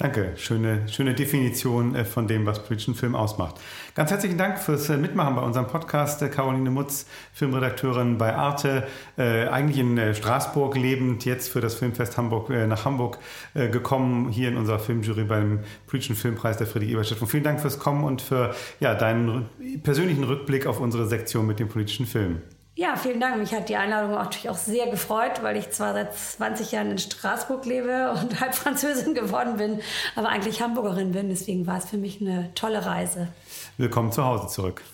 [0.00, 3.56] Danke, schöne, schöne Definition äh, von dem, was politischen Film ausmacht.
[3.96, 6.22] Ganz herzlichen Dank fürs äh, Mitmachen bei unserem Podcast.
[6.22, 8.86] Äh, Caroline Mutz, Filmredakteurin bei Arte,
[9.16, 13.18] eigentlich in Straßburg lebend, jetzt für das Filmfest Hamburg nach Hamburg
[13.54, 17.26] gekommen, hier in unserer Filmjury beim politischen Filmpreis der Friedrich-Ebert-Stiftung.
[17.26, 19.48] Vielen Dank fürs Kommen und für ja, deinen
[19.82, 22.42] persönlichen Rückblick auf unsere Sektion mit dem politischen Film.
[22.78, 23.38] Ja, vielen Dank.
[23.38, 26.98] Mich hat die Einladung natürlich auch sehr gefreut, weil ich zwar seit 20 Jahren in
[26.98, 29.80] Straßburg lebe und halb Französin geworden bin,
[30.14, 31.28] aber eigentlich Hamburgerin bin.
[31.28, 33.26] Deswegen war es für mich eine tolle Reise.
[33.78, 34.84] Willkommen zu Hause zurück.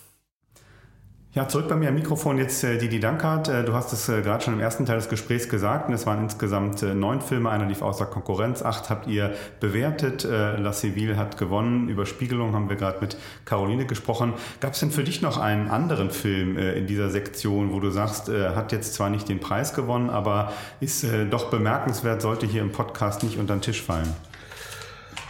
[1.35, 3.49] Ja, zurück bei mir am Mikrofon jetzt äh, Didi Dankert.
[3.49, 5.89] Äh, du hast es äh, gerade schon im ersten Teil des Gesprächs gesagt.
[5.89, 8.61] Es waren insgesamt äh, neun Filme, einer lief außer Konkurrenz.
[8.61, 10.23] Acht habt ihr bewertet.
[10.23, 11.89] Äh, La Civile hat gewonnen.
[11.89, 14.31] Über Spiegelung haben wir gerade mit Caroline gesprochen.
[14.61, 17.89] Gab es denn für dich noch einen anderen Film äh, in dieser Sektion, wo du
[17.89, 22.45] sagst, äh, hat jetzt zwar nicht den Preis gewonnen, aber ist äh, doch bemerkenswert, sollte
[22.45, 24.07] hier im Podcast nicht unter den Tisch fallen?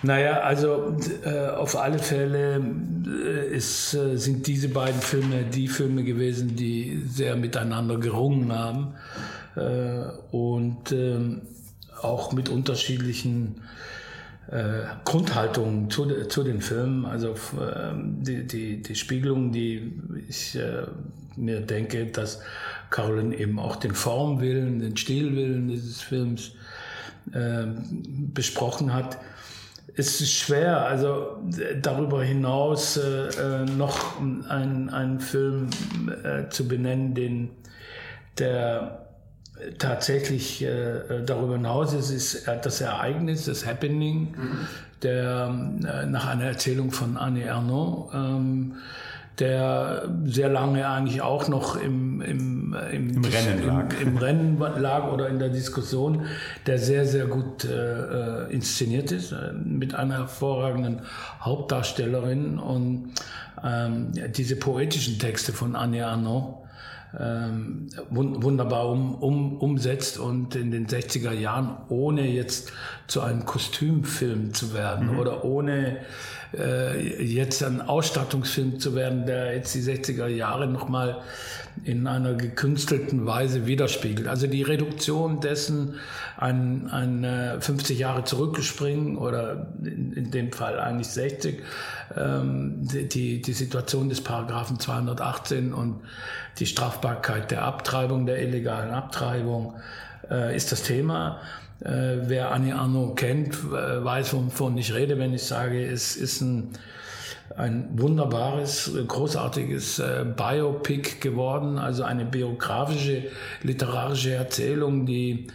[0.05, 2.63] Naja, also äh, auf alle Fälle
[3.07, 8.93] äh, ist, äh, sind diese beiden Filme die Filme gewesen, die sehr miteinander gerungen haben
[9.55, 11.41] äh, und ähm,
[12.03, 13.61] auch mit unterschiedlichen
[14.51, 17.05] äh, Grundhaltungen zu, zu, den Filmen.
[17.05, 17.33] Also
[17.95, 19.91] die, die, die Spiegelung, die
[20.29, 20.83] ich äh,
[21.35, 22.41] mir denke, dass
[22.91, 26.51] Caroline eben auch den Formwillen, den Stilwillen dieses Films
[27.27, 29.17] besprochen hat
[29.97, 31.37] es ist schwer, also
[31.81, 35.69] darüber hinaus äh, äh noch einen, einen Film
[36.23, 37.51] äh, zu benennen, den,
[38.37, 39.05] der
[39.77, 44.67] tatsächlich äh, darüber hinaus ist es das Ereignis, das Happening, mhm.
[45.01, 45.53] der
[45.83, 48.75] äh, nach einer Erzählung von Annie Ernaux, ähm,
[49.39, 54.01] der sehr lange eigentlich auch noch im, im, im, Im Rennen lag.
[54.01, 56.25] Im, Im, Rennen lag oder in der Diskussion,
[56.65, 61.01] der sehr, sehr gut äh, äh inszeniert ist, äh, mit einer hervorragenden
[61.41, 63.13] Hauptdarstellerin und
[63.63, 66.65] ähm, diese poetischen Texte von Annie Arnaud
[67.19, 72.73] ähm, wunderbar um, um, umsetzt und in den 60er Jahren, ohne jetzt
[73.07, 75.19] zu einem Kostümfilm zu werden mhm.
[75.19, 75.97] oder ohne
[76.57, 81.21] äh, jetzt ein Ausstattungsfilm zu werden, der jetzt die 60er Jahre nochmal
[81.83, 84.27] in einer gekünstelten Weise widerspiegelt.
[84.27, 85.95] Also die Reduktion dessen,
[86.37, 91.61] ein, ein 50 Jahre zurückgespringen oder in, in dem Fall eigentlich 60,
[92.15, 96.01] ähm, die, die Situation des Paragraphen 218 und
[96.59, 99.75] die Strafbarkeit der Abtreibung, der illegalen Abtreibung
[100.29, 101.41] äh, ist das Thema.
[101.81, 106.69] Äh, wer Annie Arnaud kennt, weiß, wovon ich rede, wenn ich sage, es ist ein,
[107.57, 113.23] ein wunderbares, großartiges äh, Biopic geworden, also eine biografische,
[113.61, 115.47] literarische Erzählung, die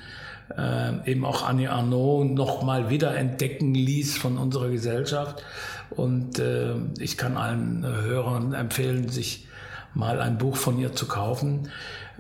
[0.57, 5.43] äh, eben auch Annie Arnaud noch mal wieder entdecken ließ von unserer Gesellschaft.
[5.91, 9.47] Und äh, ich kann allen Hörern empfehlen, sich
[9.95, 11.69] mal ein Buch von ihr zu kaufen.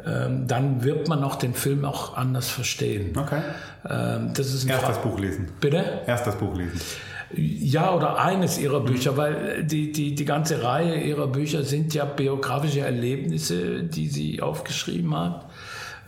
[0.06, 3.16] Ähm, dann wird man auch den Film auch anders verstehen.
[3.16, 3.40] Okay.
[3.88, 5.48] Ähm, das ist Erst Fra das Buch lesen.
[5.60, 6.02] Bitte?
[6.06, 6.80] Erst das Buch lesen.
[7.32, 9.16] Ja, oder eines ihrer Bücher, mhm.
[9.16, 15.14] weil die, die, die ganze Reihe ihrer Bücher sind ja biografische Erlebnisse, die sie aufgeschrieben
[15.16, 15.46] hat.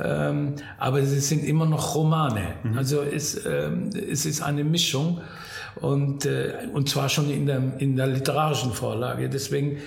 [0.00, 2.54] Ähm, aber sie sind immer noch Romane.
[2.62, 2.78] Mhm.
[2.78, 5.20] Also es, ähm, es ist eine Mischung
[5.76, 9.28] und, äh, und zwar schon in der, in der literarischen Vorlage.
[9.28, 9.78] Deswegen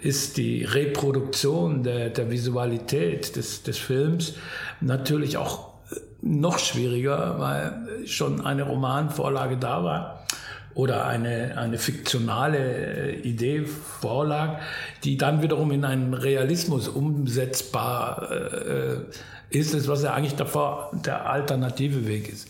[0.00, 4.34] ist die Reproduktion der, der Visualität des, des Films
[4.80, 10.26] natürlich auch äh, noch schwieriger, weil schon eine Romanvorlage da war
[10.74, 14.60] oder eine, eine fiktionale äh, Idee vorlag,
[15.04, 18.96] die dann wiederum in einen Realismus umsetzbar äh,
[19.50, 22.48] ist, ist was ja eigentlich davor der alternative Weg ist.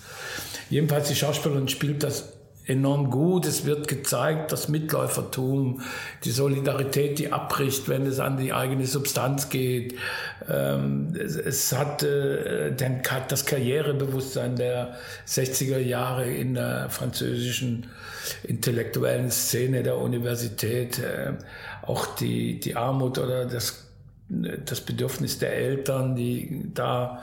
[0.70, 2.32] Jedenfalls die Schauspielerin spielt das
[2.66, 3.46] enorm gut.
[3.46, 5.80] Es wird gezeigt, das Mitläufertum,
[6.24, 9.96] die Solidarität, die abbricht, wenn es an die eigene Substanz geht.
[10.48, 14.96] Ähm, es, hat äh, den, das Karrierebewusstsein der
[15.26, 17.86] 60er Jahre in der französischen
[18.44, 21.32] intellektuellen Szene der Universität, äh,
[21.82, 23.88] auch die, die Armut oder das
[24.64, 27.22] das Bedürfnis der Eltern, die da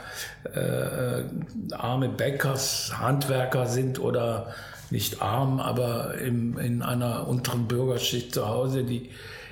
[0.53, 1.23] äh, äh
[1.71, 4.53] arme Bäckers, Handwerker sind oder
[4.91, 9.09] nicht arm, aber im, in einer unteren Bürgerschicht zu Hause, die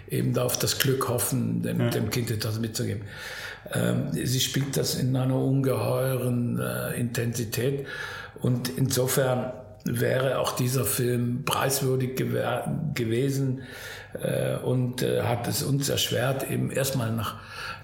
[0.09, 1.89] eben da auf das Glück hoffen, dem, ja.
[1.89, 3.03] dem Kind etwas mitzugeben.
[3.73, 7.85] Ähm, sie spielt das in einer ungeheuren äh, Intensität
[8.41, 9.51] und insofern
[9.83, 13.61] wäre auch dieser Film preiswürdig gewesen
[14.21, 17.35] äh, und äh, hat es uns erschwert, eben erstmal nach,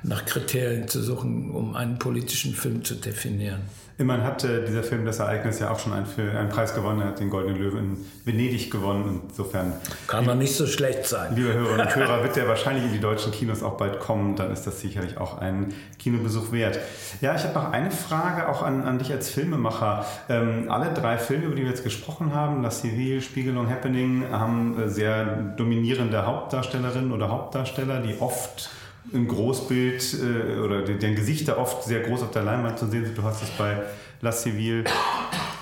[0.03, 3.61] nach Kriterien zu suchen, um einen politischen Film zu definieren.
[3.97, 7.01] Immerhin hat äh, dieser Film das Ereignis ja auch schon einen, einen Preis gewonnen.
[7.01, 9.21] Er hat den Goldenen Löwen in Venedig gewonnen.
[9.29, 9.73] Insofern
[10.07, 11.35] kann man nicht so schlecht sein.
[11.35, 14.35] Liebe Hörerinnen und Hörer, wird der wahrscheinlich in die deutschen Kinos auch bald kommen.
[14.35, 16.79] Dann ist das sicherlich auch ein Kinobesuch wert.
[17.21, 20.05] Ja, ich habe noch eine Frage auch an, an dich als Filmemacher.
[20.27, 24.81] Ähm, alle drei Filme, über die wir jetzt gesprochen haben, Das Civil, Spiegelung, Happening, haben
[24.81, 25.25] äh, sehr
[25.55, 28.69] dominierende Hauptdarstellerinnen oder Hauptdarsteller, die oft
[29.11, 33.17] im Großbild äh, oder deren Gesichter oft sehr groß auf der Leinwand zu sehen sind.
[33.17, 33.81] Du hast es bei
[34.21, 34.85] La Civile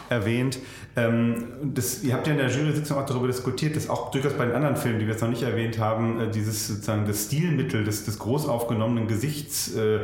[0.10, 0.60] erwähnt.
[0.96, 4.46] Ähm, das, ihr habt ja in der Jury-Sitzung auch darüber diskutiert, dass auch durchaus bei
[4.46, 7.84] den anderen Filmen, die wir jetzt noch nicht erwähnt haben, äh, dieses sozusagen das Stilmittel
[7.84, 10.00] des, des groß aufgenommenen Gesichts äh,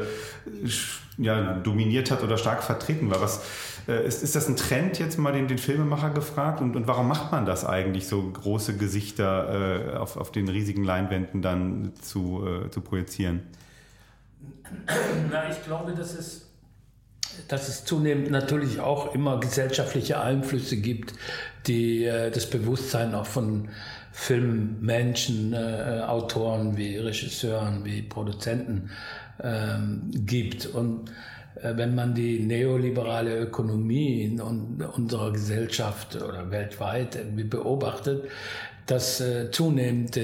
[1.17, 3.21] ja, dominiert hat oder stark vertreten war.
[3.21, 3.43] Was,
[3.87, 6.61] äh, ist, ist das ein Trend jetzt mal den, den Filmemacher gefragt?
[6.61, 10.83] Und, und warum macht man das eigentlich, so große Gesichter äh, auf, auf den riesigen
[10.83, 13.41] Leinwänden dann zu, äh, zu projizieren?
[15.31, 16.49] Na, ich glaube, dass es,
[17.47, 21.13] dass es zunehmend natürlich auch immer gesellschaftliche Einflüsse gibt,
[21.65, 23.69] die äh, das Bewusstsein auch von
[24.11, 28.89] Filmmenschen, äh, Autoren wie Regisseuren, wie Produzenten
[29.41, 30.65] ähm, gibt.
[30.65, 31.09] Und
[31.61, 37.17] äh, wenn man die neoliberale Ökonomie in unserer Gesellschaft oder weltweit
[37.49, 38.29] beobachtet,
[38.85, 40.19] dass äh, zunehmend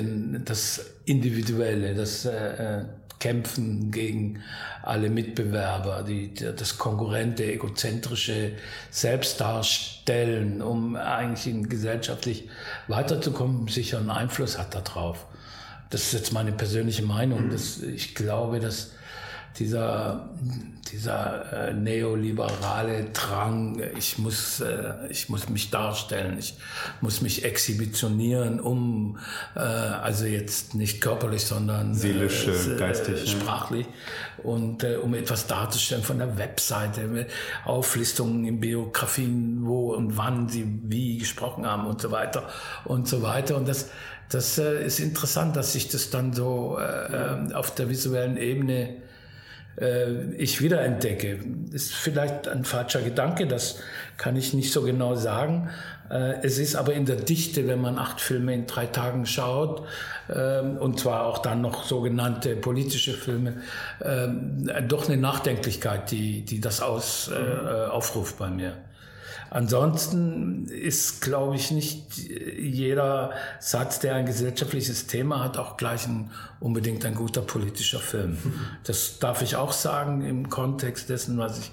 [0.46, 2.86] das Individuelle, das äh,
[3.24, 4.42] Kämpfen gegen
[4.82, 8.52] alle Mitbewerber, die, das konkurrente, egozentrische
[8.90, 12.50] Selbstdarstellen, um eigentlich gesellschaftlich
[12.90, 15.26] weiterzukommen, sicher einen Einfluss hat darauf.
[15.90, 17.50] Das ist jetzt meine persönliche Meinung.
[17.50, 18.92] Das, ich glaube, dass
[19.60, 20.30] dieser,
[20.92, 26.56] dieser äh, neoliberale Drang, ich muss, äh, ich muss mich darstellen, ich
[27.02, 29.18] muss mich exhibitionieren, um,
[29.56, 33.86] äh, also jetzt nicht körperlich, sondern seelisch, äh, geistig, sprachlich.
[34.42, 37.28] Und äh, um etwas darzustellen von der Webseite,
[37.66, 42.50] Auflistungen in Biografien, wo und wann sie wie gesprochen haben und so weiter
[42.86, 43.56] und so weiter.
[43.56, 43.90] Und das
[44.30, 48.96] das äh, ist interessant, dass sich das dann so äh, auf der visuellen Ebene
[49.80, 51.40] äh, ich wiederentdecke.
[51.72, 53.80] Ist vielleicht ein falscher Gedanke, das
[54.18, 55.70] kann ich nicht so genau sagen.
[56.10, 59.88] Äh, es ist aber in der Dichte, wenn man acht Filme in drei Tagen schaut,
[60.34, 63.62] ähm, und zwar auch dann noch sogenannte politische Filme,
[64.02, 68.74] ähm, doch eine Nachdenklichkeit, die, die das aus, äh, äh aufruft bei mir.
[69.54, 76.32] Ansonsten ist, glaube ich, nicht jeder Satz, der ein gesellschaftliches Thema hat, auch gleich ein,
[76.60, 78.36] unbedingt ein guter politischer Film.
[78.84, 81.72] Das darf ich auch sagen im Kontext dessen, was ich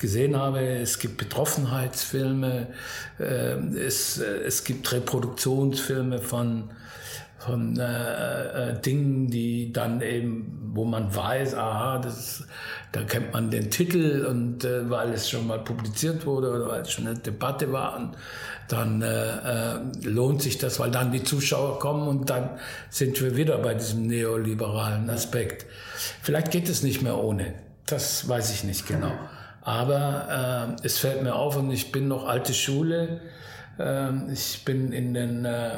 [0.00, 0.60] gesehen habe.
[0.60, 2.66] Es gibt Betroffenheitsfilme,
[3.20, 3.24] äh,
[3.78, 6.70] es, es gibt Reproduktionsfilme von
[7.40, 12.44] von äh, äh, Dingen, die dann eben, wo man weiß, aha, das,
[12.92, 16.82] da kennt man den Titel und äh, weil es schon mal publiziert wurde oder weil
[16.82, 18.16] es schon eine Debatte war und
[18.68, 22.50] dann äh, äh, lohnt sich das, weil dann die Zuschauer kommen und dann
[22.90, 25.64] sind wir wieder bei diesem neoliberalen Aspekt.
[26.22, 27.54] Vielleicht geht es nicht mehr ohne,
[27.86, 29.12] das weiß ich nicht genau.
[29.62, 33.22] Aber äh, es fällt mir auf und ich bin noch alte Schule.
[33.78, 35.72] Äh, ich bin in den äh,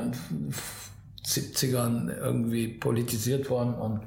[1.25, 4.01] 70ern irgendwie politisiert worden und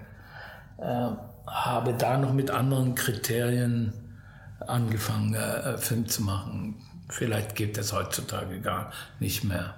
[0.78, 1.10] äh,
[1.48, 3.94] habe da noch mit anderen Kriterien
[4.60, 6.76] angefangen, äh, Film zu machen.
[7.10, 9.76] Vielleicht geht das heutzutage gar nicht mehr.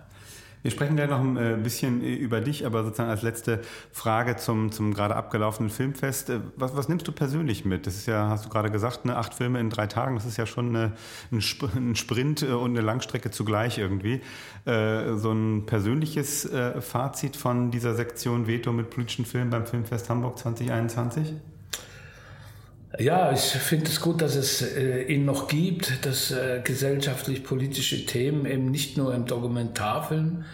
[0.63, 4.35] Wir sprechen gleich noch ein äh, bisschen äh, über dich, aber sozusagen als letzte Frage
[4.37, 6.29] zum, zum gerade abgelaufenen Filmfest.
[6.29, 7.87] Äh, was, was nimmst du persönlich mit?
[7.87, 10.15] Das ist ja, hast du gerade gesagt, ne, acht Filme in drei Tagen.
[10.15, 10.93] Das ist ja schon eine,
[11.31, 14.21] ein Sprint und eine Langstrecke zugleich irgendwie.
[14.65, 16.49] So ein persönliches
[16.81, 21.33] Fazit von dieser Sektion Veto mit politischen Filmen beim Filmfest Hamburg 2021?
[22.99, 28.47] Ja, ich finde es gut, dass es äh, ihn noch gibt, dass äh, gesellschaftlich-politische Themen
[28.47, 30.45] eben nicht nur im Dokumentarfilm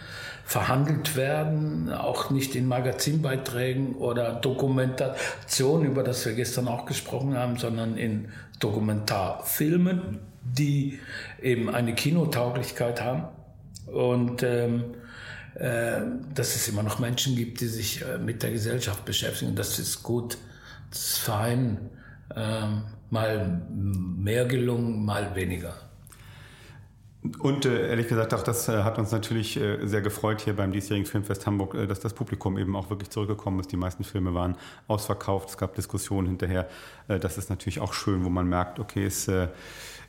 [0.44, 7.56] verhandelt werden, auch nicht in Magazinbeiträgen oder Dokumentation, über das wir gestern auch gesprochen haben,
[7.56, 8.28] sondern in
[8.58, 10.98] Dokumentarfilmen, die
[11.42, 13.24] eben eine Kinotauglichkeit haben.
[13.86, 14.84] Und ähm,
[15.54, 16.00] äh,
[16.34, 19.54] dass es immer noch Menschen gibt, die sich äh, mit der Gesellschaft beschäftigen.
[19.54, 20.36] Das ist gut,
[20.90, 21.78] das ist fein
[22.34, 25.74] ähm, mal mehr gelungen, mal weniger.
[27.38, 30.72] Und äh, ehrlich gesagt, auch das äh, hat uns natürlich äh, sehr gefreut hier beim
[30.72, 33.72] diesjährigen Filmfest Hamburg, äh, dass das Publikum eben auch wirklich zurückgekommen ist.
[33.72, 34.56] Die meisten Filme waren
[34.88, 36.68] ausverkauft, es gab Diskussionen hinterher.
[37.08, 39.48] Äh, das ist natürlich auch schön, wo man merkt, okay, es, äh,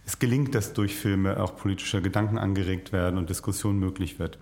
[0.06, 4.38] es gelingt, dass durch Filme auch politische Gedanken angeregt werden und Diskussion möglich wird.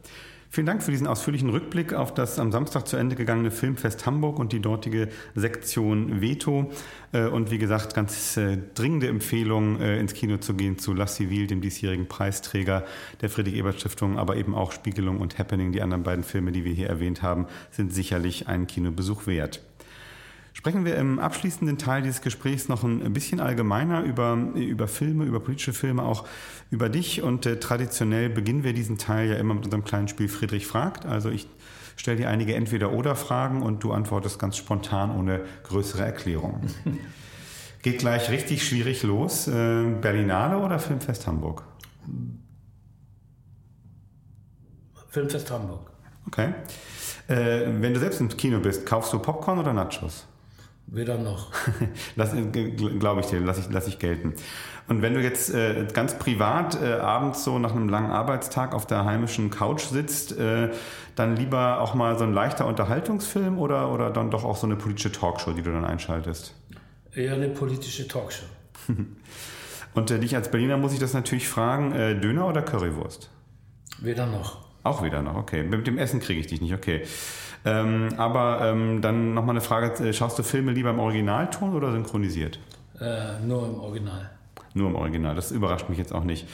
[0.53, 4.37] Vielen Dank für diesen ausführlichen Rückblick auf das am Samstag zu Ende gegangene Filmfest Hamburg
[4.37, 6.69] und die dortige Sektion Veto.
[7.11, 11.07] Äh, und wie gesagt, ganz äh, dringende Empfehlung, äh, ins Kino zu gehen zu La
[11.07, 12.85] Civile, dem diesjährigen Preisträger
[13.21, 16.87] der Friedrich-Ebert-Stiftung, aber eben auch Spiegelung und Happening, die anderen beiden Filme, die wir hier
[16.87, 19.63] erwähnt haben, sind sicherlich einen Kinobesuch wert.
[20.53, 25.39] Sprechen wir im abschließenden Teil dieses Gesprächs noch ein bisschen allgemeiner über, über Filme, über
[25.39, 26.25] politische Filme, auch
[26.69, 27.23] über dich.
[27.23, 31.07] Und äh, traditionell beginnen wir diesen Teil ja immer mit unserem kleinen Spiel Friedrich fragt.
[31.07, 31.47] Also ich
[31.95, 36.61] stelle dir einige Entweder-Oder-Fragen und du antwortest ganz spontan ohne größere Erklärung.
[37.81, 39.47] Geht gleich richtig schwierig los.
[39.47, 39.51] Äh,
[39.99, 41.63] Berlinale oder Filmfest Hamburg?
[45.09, 45.91] Filmfest Hamburg.
[46.27, 46.53] Okay.
[47.27, 50.27] Äh, wenn du selbst im Kino bist, kaufst du Popcorn oder Nachos?
[50.87, 51.51] Weder noch.
[52.99, 54.33] Glaube ich dir, lasse ich, lass ich gelten.
[54.87, 58.85] Und wenn du jetzt äh, ganz privat äh, abends so nach einem langen Arbeitstag auf
[58.85, 60.69] der heimischen Couch sitzt, äh,
[61.15, 64.75] dann lieber auch mal so ein leichter Unterhaltungsfilm oder, oder dann doch auch so eine
[64.75, 66.53] politische Talkshow, die du dann einschaltest?
[67.13, 68.45] Eher eine politische Talkshow.
[69.93, 73.29] Und äh, dich als Berliner muss ich das natürlich fragen, äh, Döner oder Currywurst?
[73.99, 74.63] Weder noch.
[74.83, 75.63] Auch weder noch, okay.
[75.63, 77.03] Mit dem Essen kriege ich dich nicht, okay.
[77.65, 81.91] Ähm, aber ähm, dann nochmal eine Frage, äh, schaust du Filme lieber im Originalton oder
[81.91, 82.59] synchronisiert?
[82.99, 84.29] Äh, nur im Original.
[84.73, 86.47] Nur im Original, das überrascht mich jetzt auch nicht.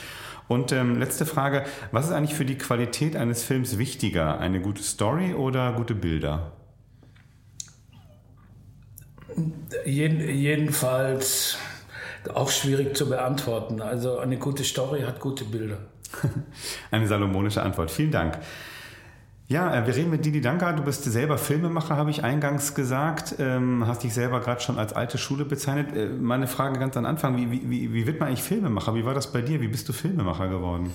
[0.48, 4.39] Und ähm, letzte Frage, was ist eigentlich für die Qualität eines Films wichtiger?
[4.39, 6.52] Eine gute Story oder gute Bilder?
[9.86, 11.58] Jeden, jedenfalls
[12.34, 13.82] auch schwierig zu beantworten.
[13.82, 15.78] Also eine gute Story hat gute Bilder.
[16.91, 17.91] Eine salomonische Antwort.
[17.91, 18.39] Vielen Dank.
[19.50, 20.74] Ja, äh, wir reden mit Didi Danka.
[20.74, 23.36] Du bist selber Filmemacher, habe ich eingangs gesagt.
[23.40, 25.96] Ähm, hast dich selber gerade schon als alte Schule bezeichnet.
[25.96, 28.94] Äh, meine Frage ganz am Anfang: wie, wie, wie wird man eigentlich Filmemacher?
[28.94, 29.60] Wie war das bei dir?
[29.60, 30.94] Wie bist du Filmemacher geworden?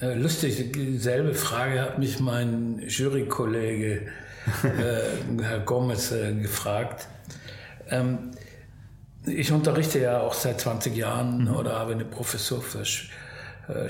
[0.00, 4.06] Äh, lustig, dieselbe Frage hat mich mein Jurykollege
[4.62, 7.06] äh, Herr Gomez gefragt.
[7.90, 8.30] Ähm,
[9.26, 11.54] ich unterrichte ja auch seit 20 Jahren mhm.
[11.54, 12.82] oder habe eine Professur für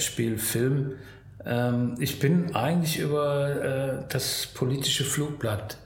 [0.01, 0.95] Spielfilm.
[1.45, 5.78] Ähm, ich bin eigentlich über äh, das politische Flugblatt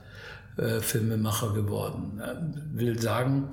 [0.57, 2.21] äh, Filmemacher geworden.
[2.21, 3.49] Äh, will sagen,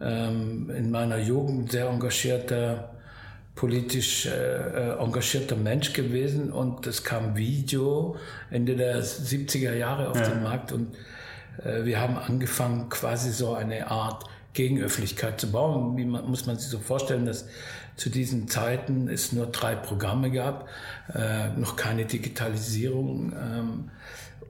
[0.00, 2.90] ähm, in meiner Jugend sehr engagierter,
[3.54, 8.16] politisch äh, engagierter Mensch gewesen und es kam Video
[8.50, 10.28] Ende der 70er Jahre auf ja.
[10.28, 10.94] den Markt und
[11.84, 15.96] wir haben angefangen, quasi so eine Art Gegenöffentlichkeit zu bauen.
[15.96, 17.46] Wie man, muss man sich so vorstellen, dass
[17.96, 20.68] zu diesen Zeiten es nur drei Programme gab,
[21.14, 23.90] äh, noch keine Digitalisierung ähm,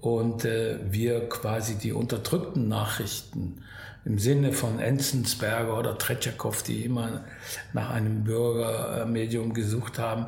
[0.00, 3.62] und äh, wir quasi die unterdrückten Nachrichten
[4.04, 7.24] im Sinne von Enzensberger oder Tretjakow, die immer
[7.72, 10.26] nach einem Bürgermedium gesucht haben,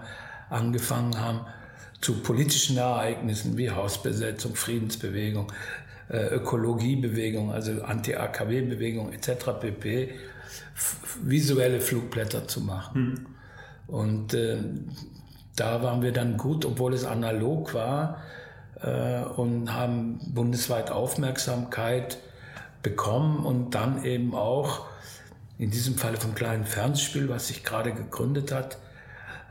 [0.51, 1.41] angefangen haben,
[2.01, 5.53] zu politischen Ereignissen wie Hausbesetzung, Friedensbewegung,
[6.09, 9.61] äh, Ökologiebewegung, also Anti-AKW-Bewegung etc.
[9.61, 10.15] pp
[11.23, 13.03] visuelle Flugblätter zu machen.
[13.05, 13.27] Mhm.
[13.87, 14.59] Und äh,
[15.57, 18.23] da waren wir dann gut, obwohl es analog war
[18.81, 22.19] äh, und haben bundesweit Aufmerksamkeit
[22.83, 24.87] bekommen und dann eben auch
[25.59, 28.79] in diesem Falle vom kleinen Fernsehspiel, was sich gerade gegründet hat,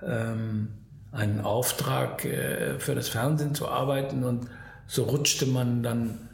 [0.05, 0.69] ähm,
[1.11, 4.47] einen Auftrag äh, für das Fernsehen zu arbeiten und
[4.87, 6.29] so rutschte man dann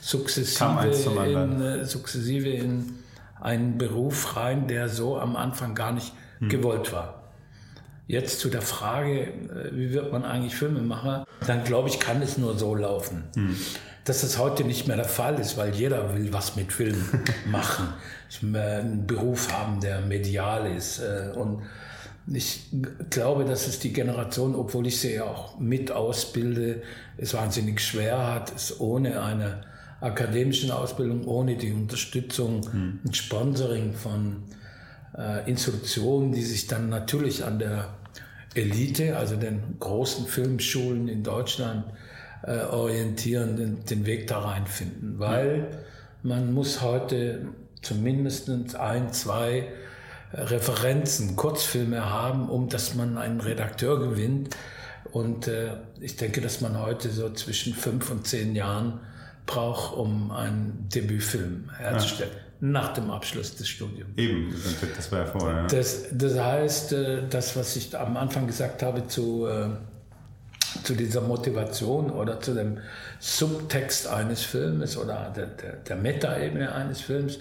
[0.00, 2.94] sukzessive in, äh, sukzessive in
[3.40, 6.48] einen Beruf rein, der so am Anfang gar nicht hm.
[6.48, 7.22] gewollt war.
[8.06, 12.38] Jetzt zu der Frage, äh, wie wird man eigentlich Filmemacher, dann glaube ich, kann es
[12.38, 13.24] nur so laufen.
[13.34, 13.56] Hm.
[14.04, 16.96] Dass das heute nicht mehr der Fall ist, weil jeder will was mit Film
[17.50, 17.88] machen.
[18.42, 21.00] Einen Beruf haben, der medial ist.
[21.00, 21.62] Äh, und
[22.32, 22.70] ich
[23.10, 26.82] glaube, dass es die Generation, obwohl ich sie ja auch mit ausbilde,
[27.16, 29.62] es wahnsinnig schwer hat, es ohne eine
[30.00, 33.00] akademischen Ausbildung, ohne die Unterstützung mhm.
[33.04, 34.44] und Sponsoring von
[35.16, 37.88] äh, Institutionen, die sich dann natürlich an der
[38.54, 41.84] Elite, also den großen Filmschulen in Deutschland
[42.42, 45.18] äh, orientieren, den, den, Weg da reinfinden.
[45.18, 45.66] Weil
[46.22, 47.48] man muss heute
[47.82, 49.68] zumindest ein, zwei
[50.32, 54.56] Referenzen, Kurzfilme haben, um dass man einen Redakteur gewinnt.
[55.10, 59.00] Und äh, ich denke, dass man heute so zwischen fünf und zehn Jahren
[59.48, 62.30] braucht, um einen Debütfilm herzustellen.
[62.32, 62.42] Ja.
[62.60, 64.10] Nach dem Abschluss des Studiums.
[64.16, 64.52] Eben,
[64.96, 65.62] das war ja vorher.
[65.62, 65.66] Ja.
[65.66, 69.68] Das, das heißt, äh, das, was ich am Anfang gesagt habe zu, äh,
[70.82, 72.78] zu dieser Motivation oder zu dem
[73.20, 77.38] Subtext eines Filmes oder der, der, der Metaebene eines Films,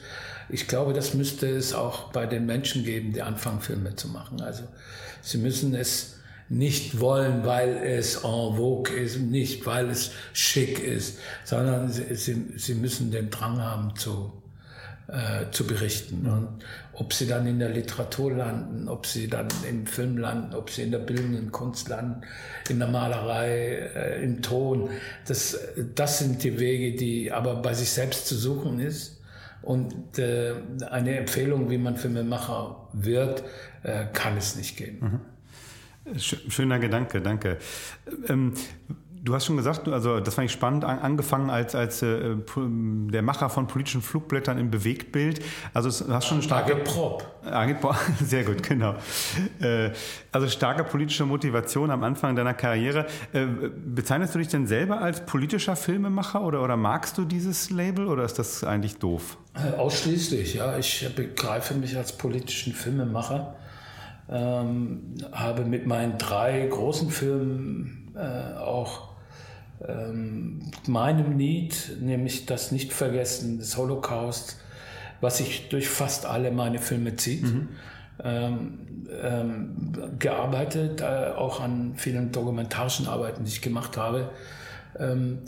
[0.49, 4.41] ich glaube, das müsste es auch bei den Menschen geben, die anfangen, Filme zu machen.
[4.41, 4.63] Also
[5.21, 6.16] sie müssen es
[6.49, 12.53] nicht wollen, weil es en vogue ist, nicht weil es schick ist, sondern sie, sie,
[12.55, 14.31] sie müssen den Drang haben zu,
[15.07, 16.25] äh, zu berichten.
[16.25, 20.69] Und ob sie dann in der Literatur landen, ob sie dann im Film landen, ob
[20.69, 22.21] sie in der bildenden Kunst landen,
[22.69, 24.89] in der Malerei, äh, im Ton,
[25.27, 25.59] das,
[25.95, 29.21] das sind die Wege, die aber bei sich selbst zu suchen ist.
[29.63, 30.53] Und äh,
[30.89, 33.43] eine Empfehlung, wie man Filmemacher wird,
[33.83, 34.99] äh, kann es nicht geben.
[35.01, 35.19] Mhm.
[36.15, 37.57] Schöner Gedanke, danke.
[38.29, 38.53] Ähm,
[39.27, 43.49] du hast schon gesagt, also das fand ich spannend, angefangen als, als äh, der Macher
[43.49, 45.41] von politischen Flugblättern im Bewegtbild.
[45.73, 46.73] Also du hast schon starke...
[47.43, 48.95] Agitprop, sehr gut, genau.
[49.59, 49.91] Äh,
[50.31, 53.05] also starke politische Motivation am Anfang deiner Karriere.
[53.33, 53.45] Äh,
[53.85, 58.23] bezeichnest du dich denn selber als politischer Filmemacher oder, oder magst du dieses Label oder
[58.23, 59.37] ist das eigentlich doof?
[59.77, 60.77] Ausschließlich, ja.
[60.77, 63.55] Ich begreife mich als politischen Filmemacher
[64.29, 69.09] ähm, habe mit meinen drei großen Filmen äh, auch
[69.87, 74.59] ähm, meinem Lied, nämlich das Nicht-Vergessen des Holocaust,
[75.21, 77.69] was sich durch fast alle meine Filme zieht, mhm.
[78.23, 78.79] ähm,
[79.21, 84.31] ähm, gearbeitet, äh, auch an vielen dokumentarischen Arbeiten, die ich gemacht habe.
[84.99, 85.39] Ähm,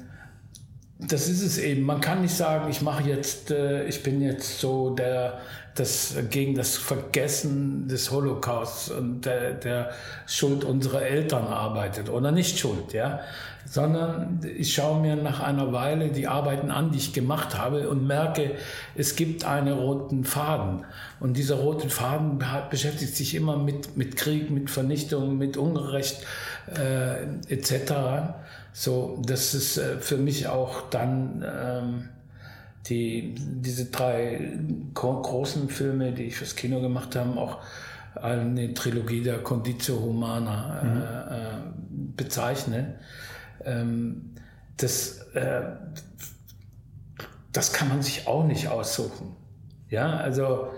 [1.00, 1.84] das ist es eben.
[1.84, 5.40] Man kann nicht sagen, ich mache jetzt, äh, ich bin jetzt so der
[5.76, 9.92] das, gegen das Vergessen des Holocausts und der, der
[10.28, 13.22] Schuld unserer Eltern arbeitet oder nicht Schuld, ja,
[13.66, 18.08] sondern ich schaue mir nach einer Weile die Arbeiten an, die ich gemacht habe und
[18.08, 18.56] merke,
[18.96, 20.86] es gibt einen roten Faden.
[21.20, 26.26] Und dieser rote Faden beschäftigt sich immer mit, mit Krieg, mit Vernichtung, mit Unrecht
[26.76, 28.34] äh, etc.
[28.74, 32.10] So, das ist äh, für mich auch dann ähm,
[32.88, 34.58] die, diese drei
[34.94, 37.60] großen Filme, die ich fürs Kino gemacht habe, auch
[38.16, 41.02] eine Trilogie der Conditio Humana äh, mhm.
[41.02, 42.96] äh, bezeichne.
[43.64, 44.32] Ähm,
[44.78, 45.62] das, äh,
[47.52, 49.36] das kann man sich auch nicht aussuchen.
[49.90, 50.70] Ja, also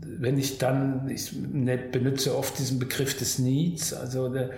[0.00, 4.50] wenn ich dann, ich ne, benutze oft diesen Begriff des Needs, also der,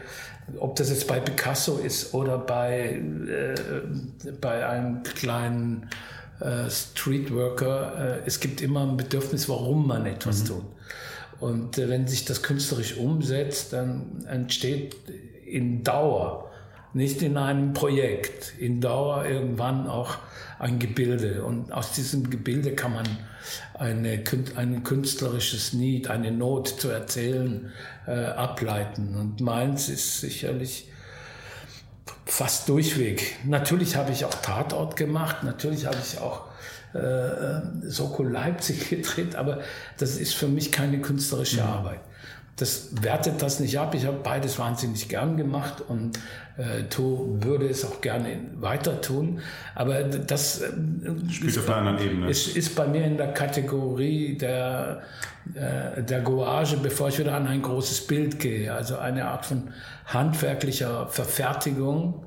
[0.59, 3.55] ob das jetzt bei Picasso ist oder bei, äh,
[4.41, 5.89] bei einem kleinen
[6.41, 10.47] äh, Streetworker, äh, es gibt immer ein Bedürfnis, warum man etwas mhm.
[10.47, 10.65] tut.
[11.41, 14.97] Und äh, wenn sich das künstlerisch umsetzt, dann entsteht
[15.45, 16.51] in Dauer,
[16.93, 20.19] nicht in einem Projekt, in Dauer irgendwann auch
[20.59, 21.45] ein Gebilde.
[21.45, 23.07] Und aus diesem Gebilde kann man
[23.75, 24.23] eine,
[24.57, 27.73] ein künstlerisches Need, eine Not zu erzählen,
[28.07, 29.15] äh, ableiten.
[29.17, 30.89] Und meins ist sicherlich
[32.27, 33.37] fast durchweg.
[33.45, 36.43] Natürlich habe ich auch Tatort gemacht, natürlich habe ich auch
[36.95, 39.61] äh, äh Soko Leipzig gedreht, aber
[39.97, 41.69] das ist für mich keine künstlerische mhm.
[41.69, 42.01] Arbeit.
[42.57, 43.95] Das wertet das nicht ab.
[43.95, 46.19] Ich habe beides wahnsinnig gern gemacht und
[46.57, 49.41] äh, tu, würde es auch gerne weiter tun.
[49.75, 50.73] Aber das äh,
[51.31, 52.31] spielt auf einer anderen Ebene.
[52.31, 55.03] Ist, ist bei mir in der Kategorie der,
[55.55, 58.73] äh, der Gouage, bevor ich wieder an ein großes Bild gehe.
[58.73, 59.71] Also eine Art von
[60.07, 62.26] handwerklicher Verfertigung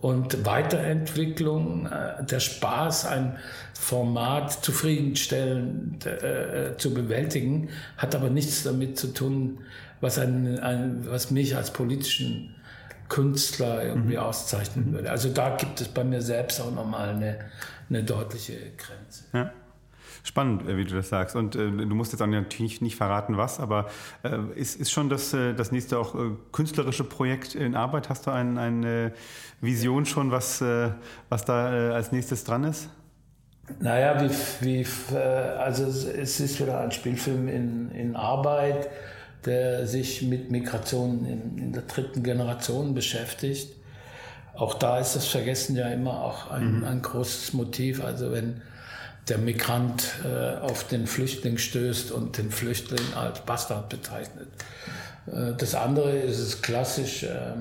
[0.00, 3.38] und Weiterentwicklung, äh, der Spaß, ein
[3.74, 9.58] Format zufriedenstellend äh, zu bewältigen, hat aber nichts damit zu tun,
[10.00, 12.54] was, ein, ein, was mich als politischen
[13.08, 14.22] Künstler irgendwie mhm.
[14.22, 15.10] auszeichnen würde.
[15.10, 17.38] Also da gibt es bei mir selbst auch nochmal eine,
[17.88, 19.24] eine deutliche Grenze.
[19.32, 19.52] Ja.
[20.22, 21.36] Spannend, äh, wie du das sagst.
[21.36, 23.86] Und äh, du musst jetzt auch natürlich nicht verraten, was, aber
[24.22, 28.08] äh, ist, ist schon das, äh, das nächste auch äh, künstlerische Projekt in Arbeit?
[28.08, 29.12] Hast du ein, eine
[29.60, 30.90] Vision schon, was, äh,
[31.28, 32.88] was da als nächstes dran ist?
[33.78, 38.88] Naja, wie, wie, also es ist wieder ein Spielfilm in, in Arbeit,
[39.44, 43.76] der sich mit Migration in, in der dritten Generation beschäftigt.
[44.54, 46.84] Auch da ist das Vergessen ja immer auch ein, mhm.
[46.84, 48.04] ein großes Motiv.
[48.04, 48.60] Also wenn
[49.28, 54.48] der Migrant äh, auf den Flüchtling stößt und den Flüchtling als Bastard bezeichnet.
[55.26, 57.54] Äh, das andere ist es klassisch, äh,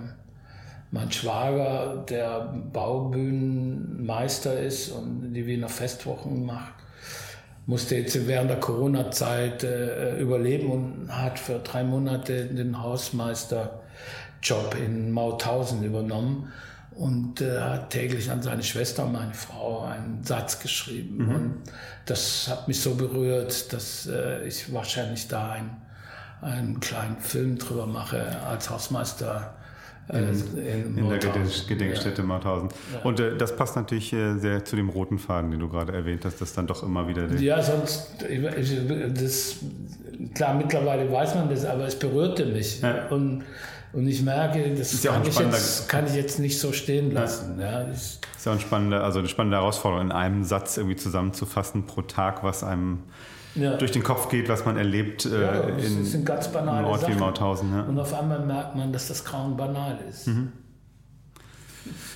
[0.91, 6.73] mein Schwager, der Baubühnenmeister ist und die Wiener Festwochen macht,
[7.67, 15.11] musste jetzt während der Corona-Zeit äh, überleben und hat für drei Monate den Hausmeisterjob in
[15.11, 16.51] Mauthausen übernommen
[16.99, 21.25] und äh, hat täglich an seine Schwester, meine Frau, einen Satz geschrieben.
[21.25, 21.35] Mhm.
[21.35, 21.63] Und
[22.05, 25.77] das hat mich so berührt, dass äh, ich wahrscheinlich da ein,
[26.41, 29.55] einen kleinen Film drüber mache als Hausmeister.
[30.11, 32.27] Äh, in, in, der Gedenkstätte ja.
[32.27, 32.69] Mauthausen.
[32.93, 33.01] Ja.
[33.03, 36.25] Und äh, das passt natürlich äh, sehr zu dem roten Faden, den du gerade erwähnt
[36.25, 37.31] hast, dass dann doch immer wieder.
[37.35, 38.15] Ja, sonst,
[39.13, 39.57] das,
[40.33, 42.81] klar, mittlerweile weiß man das, aber es berührte mich.
[42.81, 43.07] Ja.
[43.09, 43.43] Und
[43.91, 47.59] und ich merke, das kann, ich jetzt, kann, ich jetzt, nicht so stehen lassen.
[47.59, 47.81] Ja.
[47.81, 52.43] ist ja eine spannende, also eine spannende Herausforderung, in einem Satz irgendwie zusammenzufassen pro Tag,
[52.43, 52.99] was einem
[53.55, 53.77] ja.
[53.77, 57.15] durch den Kopf geht, was man erlebt äh, ja, in, sind ganz banale Ort Sachen.
[57.15, 57.71] wie Mauthausen.
[57.71, 57.83] Ja.
[57.83, 60.27] Und auf einmal merkt man, dass das Grauen banal ist.
[60.27, 60.51] Mhm.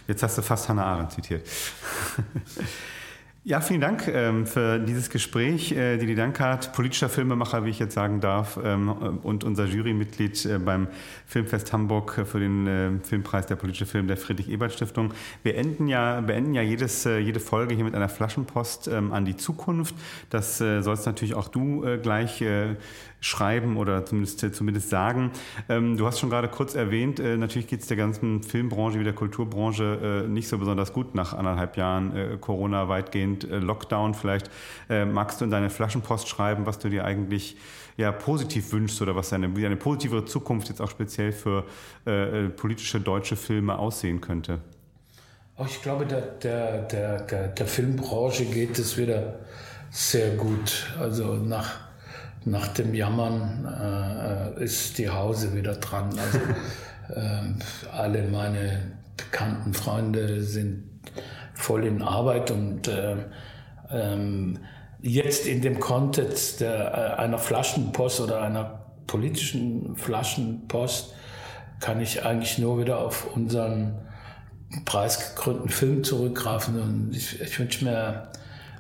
[0.08, 1.48] Jetzt hast du fast Hannah Arendt zitiert.
[3.46, 5.74] Ja, vielen Dank ähm, für dieses Gespräch.
[5.74, 8.90] Äh, Didi Dankert, politischer Filmemacher, wie ich jetzt sagen darf, ähm,
[9.22, 10.88] und unser Jurymitglied äh, beim
[11.26, 15.14] Filmfest Hamburg für den äh, Filmpreis der politische Film der Friedrich-Ebert-Stiftung.
[15.44, 19.26] Wir enden ja, beenden ja jedes, äh, jede Folge hier mit einer Flaschenpost ähm, an
[19.26, 19.94] die Zukunft.
[20.30, 22.42] Das äh, sollst natürlich auch du äh, gleich
[23.24, 25.32] schreiben oder zumindest, zumindest sagen.
[25.70, 29.06] Ähm, du hast schon gerade kurz erwähnt, äh, natürlich geht es der ganzen Filmbranche wie
[29.06, 34.14] der Kulturbranche äh, nicht so besonders gut nach anderthalb Jahren äh, Corona weitgehend äh, Lockdown.
[34.14, 34.50] Vielleicht
[34.90, 37.56] äh, magst du in deine Flaschenpost schreiben, was du dir eigentlich
[37.96, 41.64] ja, positiv wünschst oder was eine, wie eine positivere Zukunft jetzt auch speziell für
[42.06, 44.60] äh, politische deutsche Filme aussehen könnte.
[45.56, 49.40] Oh, ich glaube, der, der, der, der Filmbranche geht es wieder
[49.92, 50.92] sehr gut.
[51.00, 51.93] Also nach
[52.46, 56.10] nach dem Jammern äh, ist die Hause wieder dran.
[56.18, 56.40] Also
[57.20, 60.90] äh, alle meine bekannten Freunde sind
[61.54, 63.16] voll in Arbeit und äh,
[63.92, 64.60] ähm,
[65.02, 71.14] jetzt in dem Kontext der, äh, einer Flaschenpost oder einer politischen Flaschenpost
[71.80, 74.00] kann ich eigentlich nur wieder auf unseren
[74.86, 76.82] preisgekrönten Film zurückgreifen.
[76.82, 78.30] Und ich, ich wünsche mir,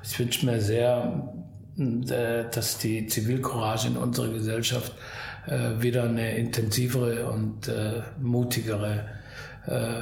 [0.03, 1.42] ich wünsche mir sehr, äh,
[1.75, 4.93] dass die Zivilcourage in unserer Gesellschaft
[5.47, 9.05] äh, wieder eine intensivere und äh, mutigere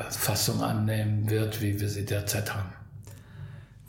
[0.09, 2.73] Fassung annehmen wird, wie wir sie derzeit haben.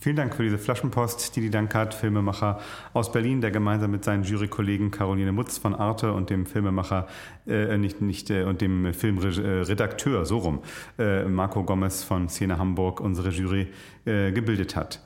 [0.02, 2.58] Vielen Dank für diese Flaschenpost, Didi Dankert, Filmemacher
[2.92, 7.06] aus Berlin, der gemeinsam mit seinen Jurykollegen Caroline Mutz von Arte und dem Filmemacher,
[7.46, 10.62] äh, nicht, nicht, äh, und dem Filmredakteur, so rum,
[10.98, 13.68] äh, Marco Gomez von Szene Hamburg, unsere Jury
[14.04, 15.00] äh, gebildet hat.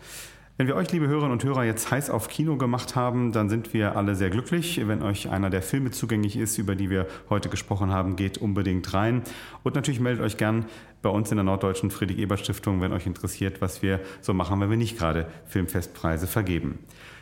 [0.59, 3.75] Wenn wir euch, liebe Hörerinnen und Hörer, jetzt heiß auf Kino gemacht haben, dann sind
[3.75, 4.81] wir alle sehr glücklich.
[4.87, 8.95] Wenn euch einer der Filme zugänglich ist, über die wir heute gesprochen haben, geht unbedingt
[8.95, 9.21] rein.
[9.65, 10.65] Und natürlich meldet euch gern
[11.03, 14.79] bei uns in der Norddeutschen Friedrich-Ebert-Stiftung, wenn euch interessiert, was wir so machen, wenn wir
[14.79, 16.79] nicht gerade Filmfestpreise vergeben.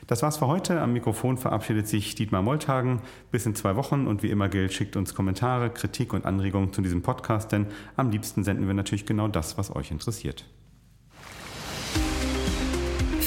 [0.06, 0.80] Das war's für heute.
[0.80, 3.00] Am Mikrofon verabschiedet sich Dietmar Molthagen.
[3.32, 6.82] Bis in zwei Wochen und wie immer gilt, schickt uns Kommentare, Kritik und Anregungen zu
[6.82, 7.66] diesem Podcast, denn
[7.96, 10.46] am liebsten senden wir natürlich genau das, was euch interessiert.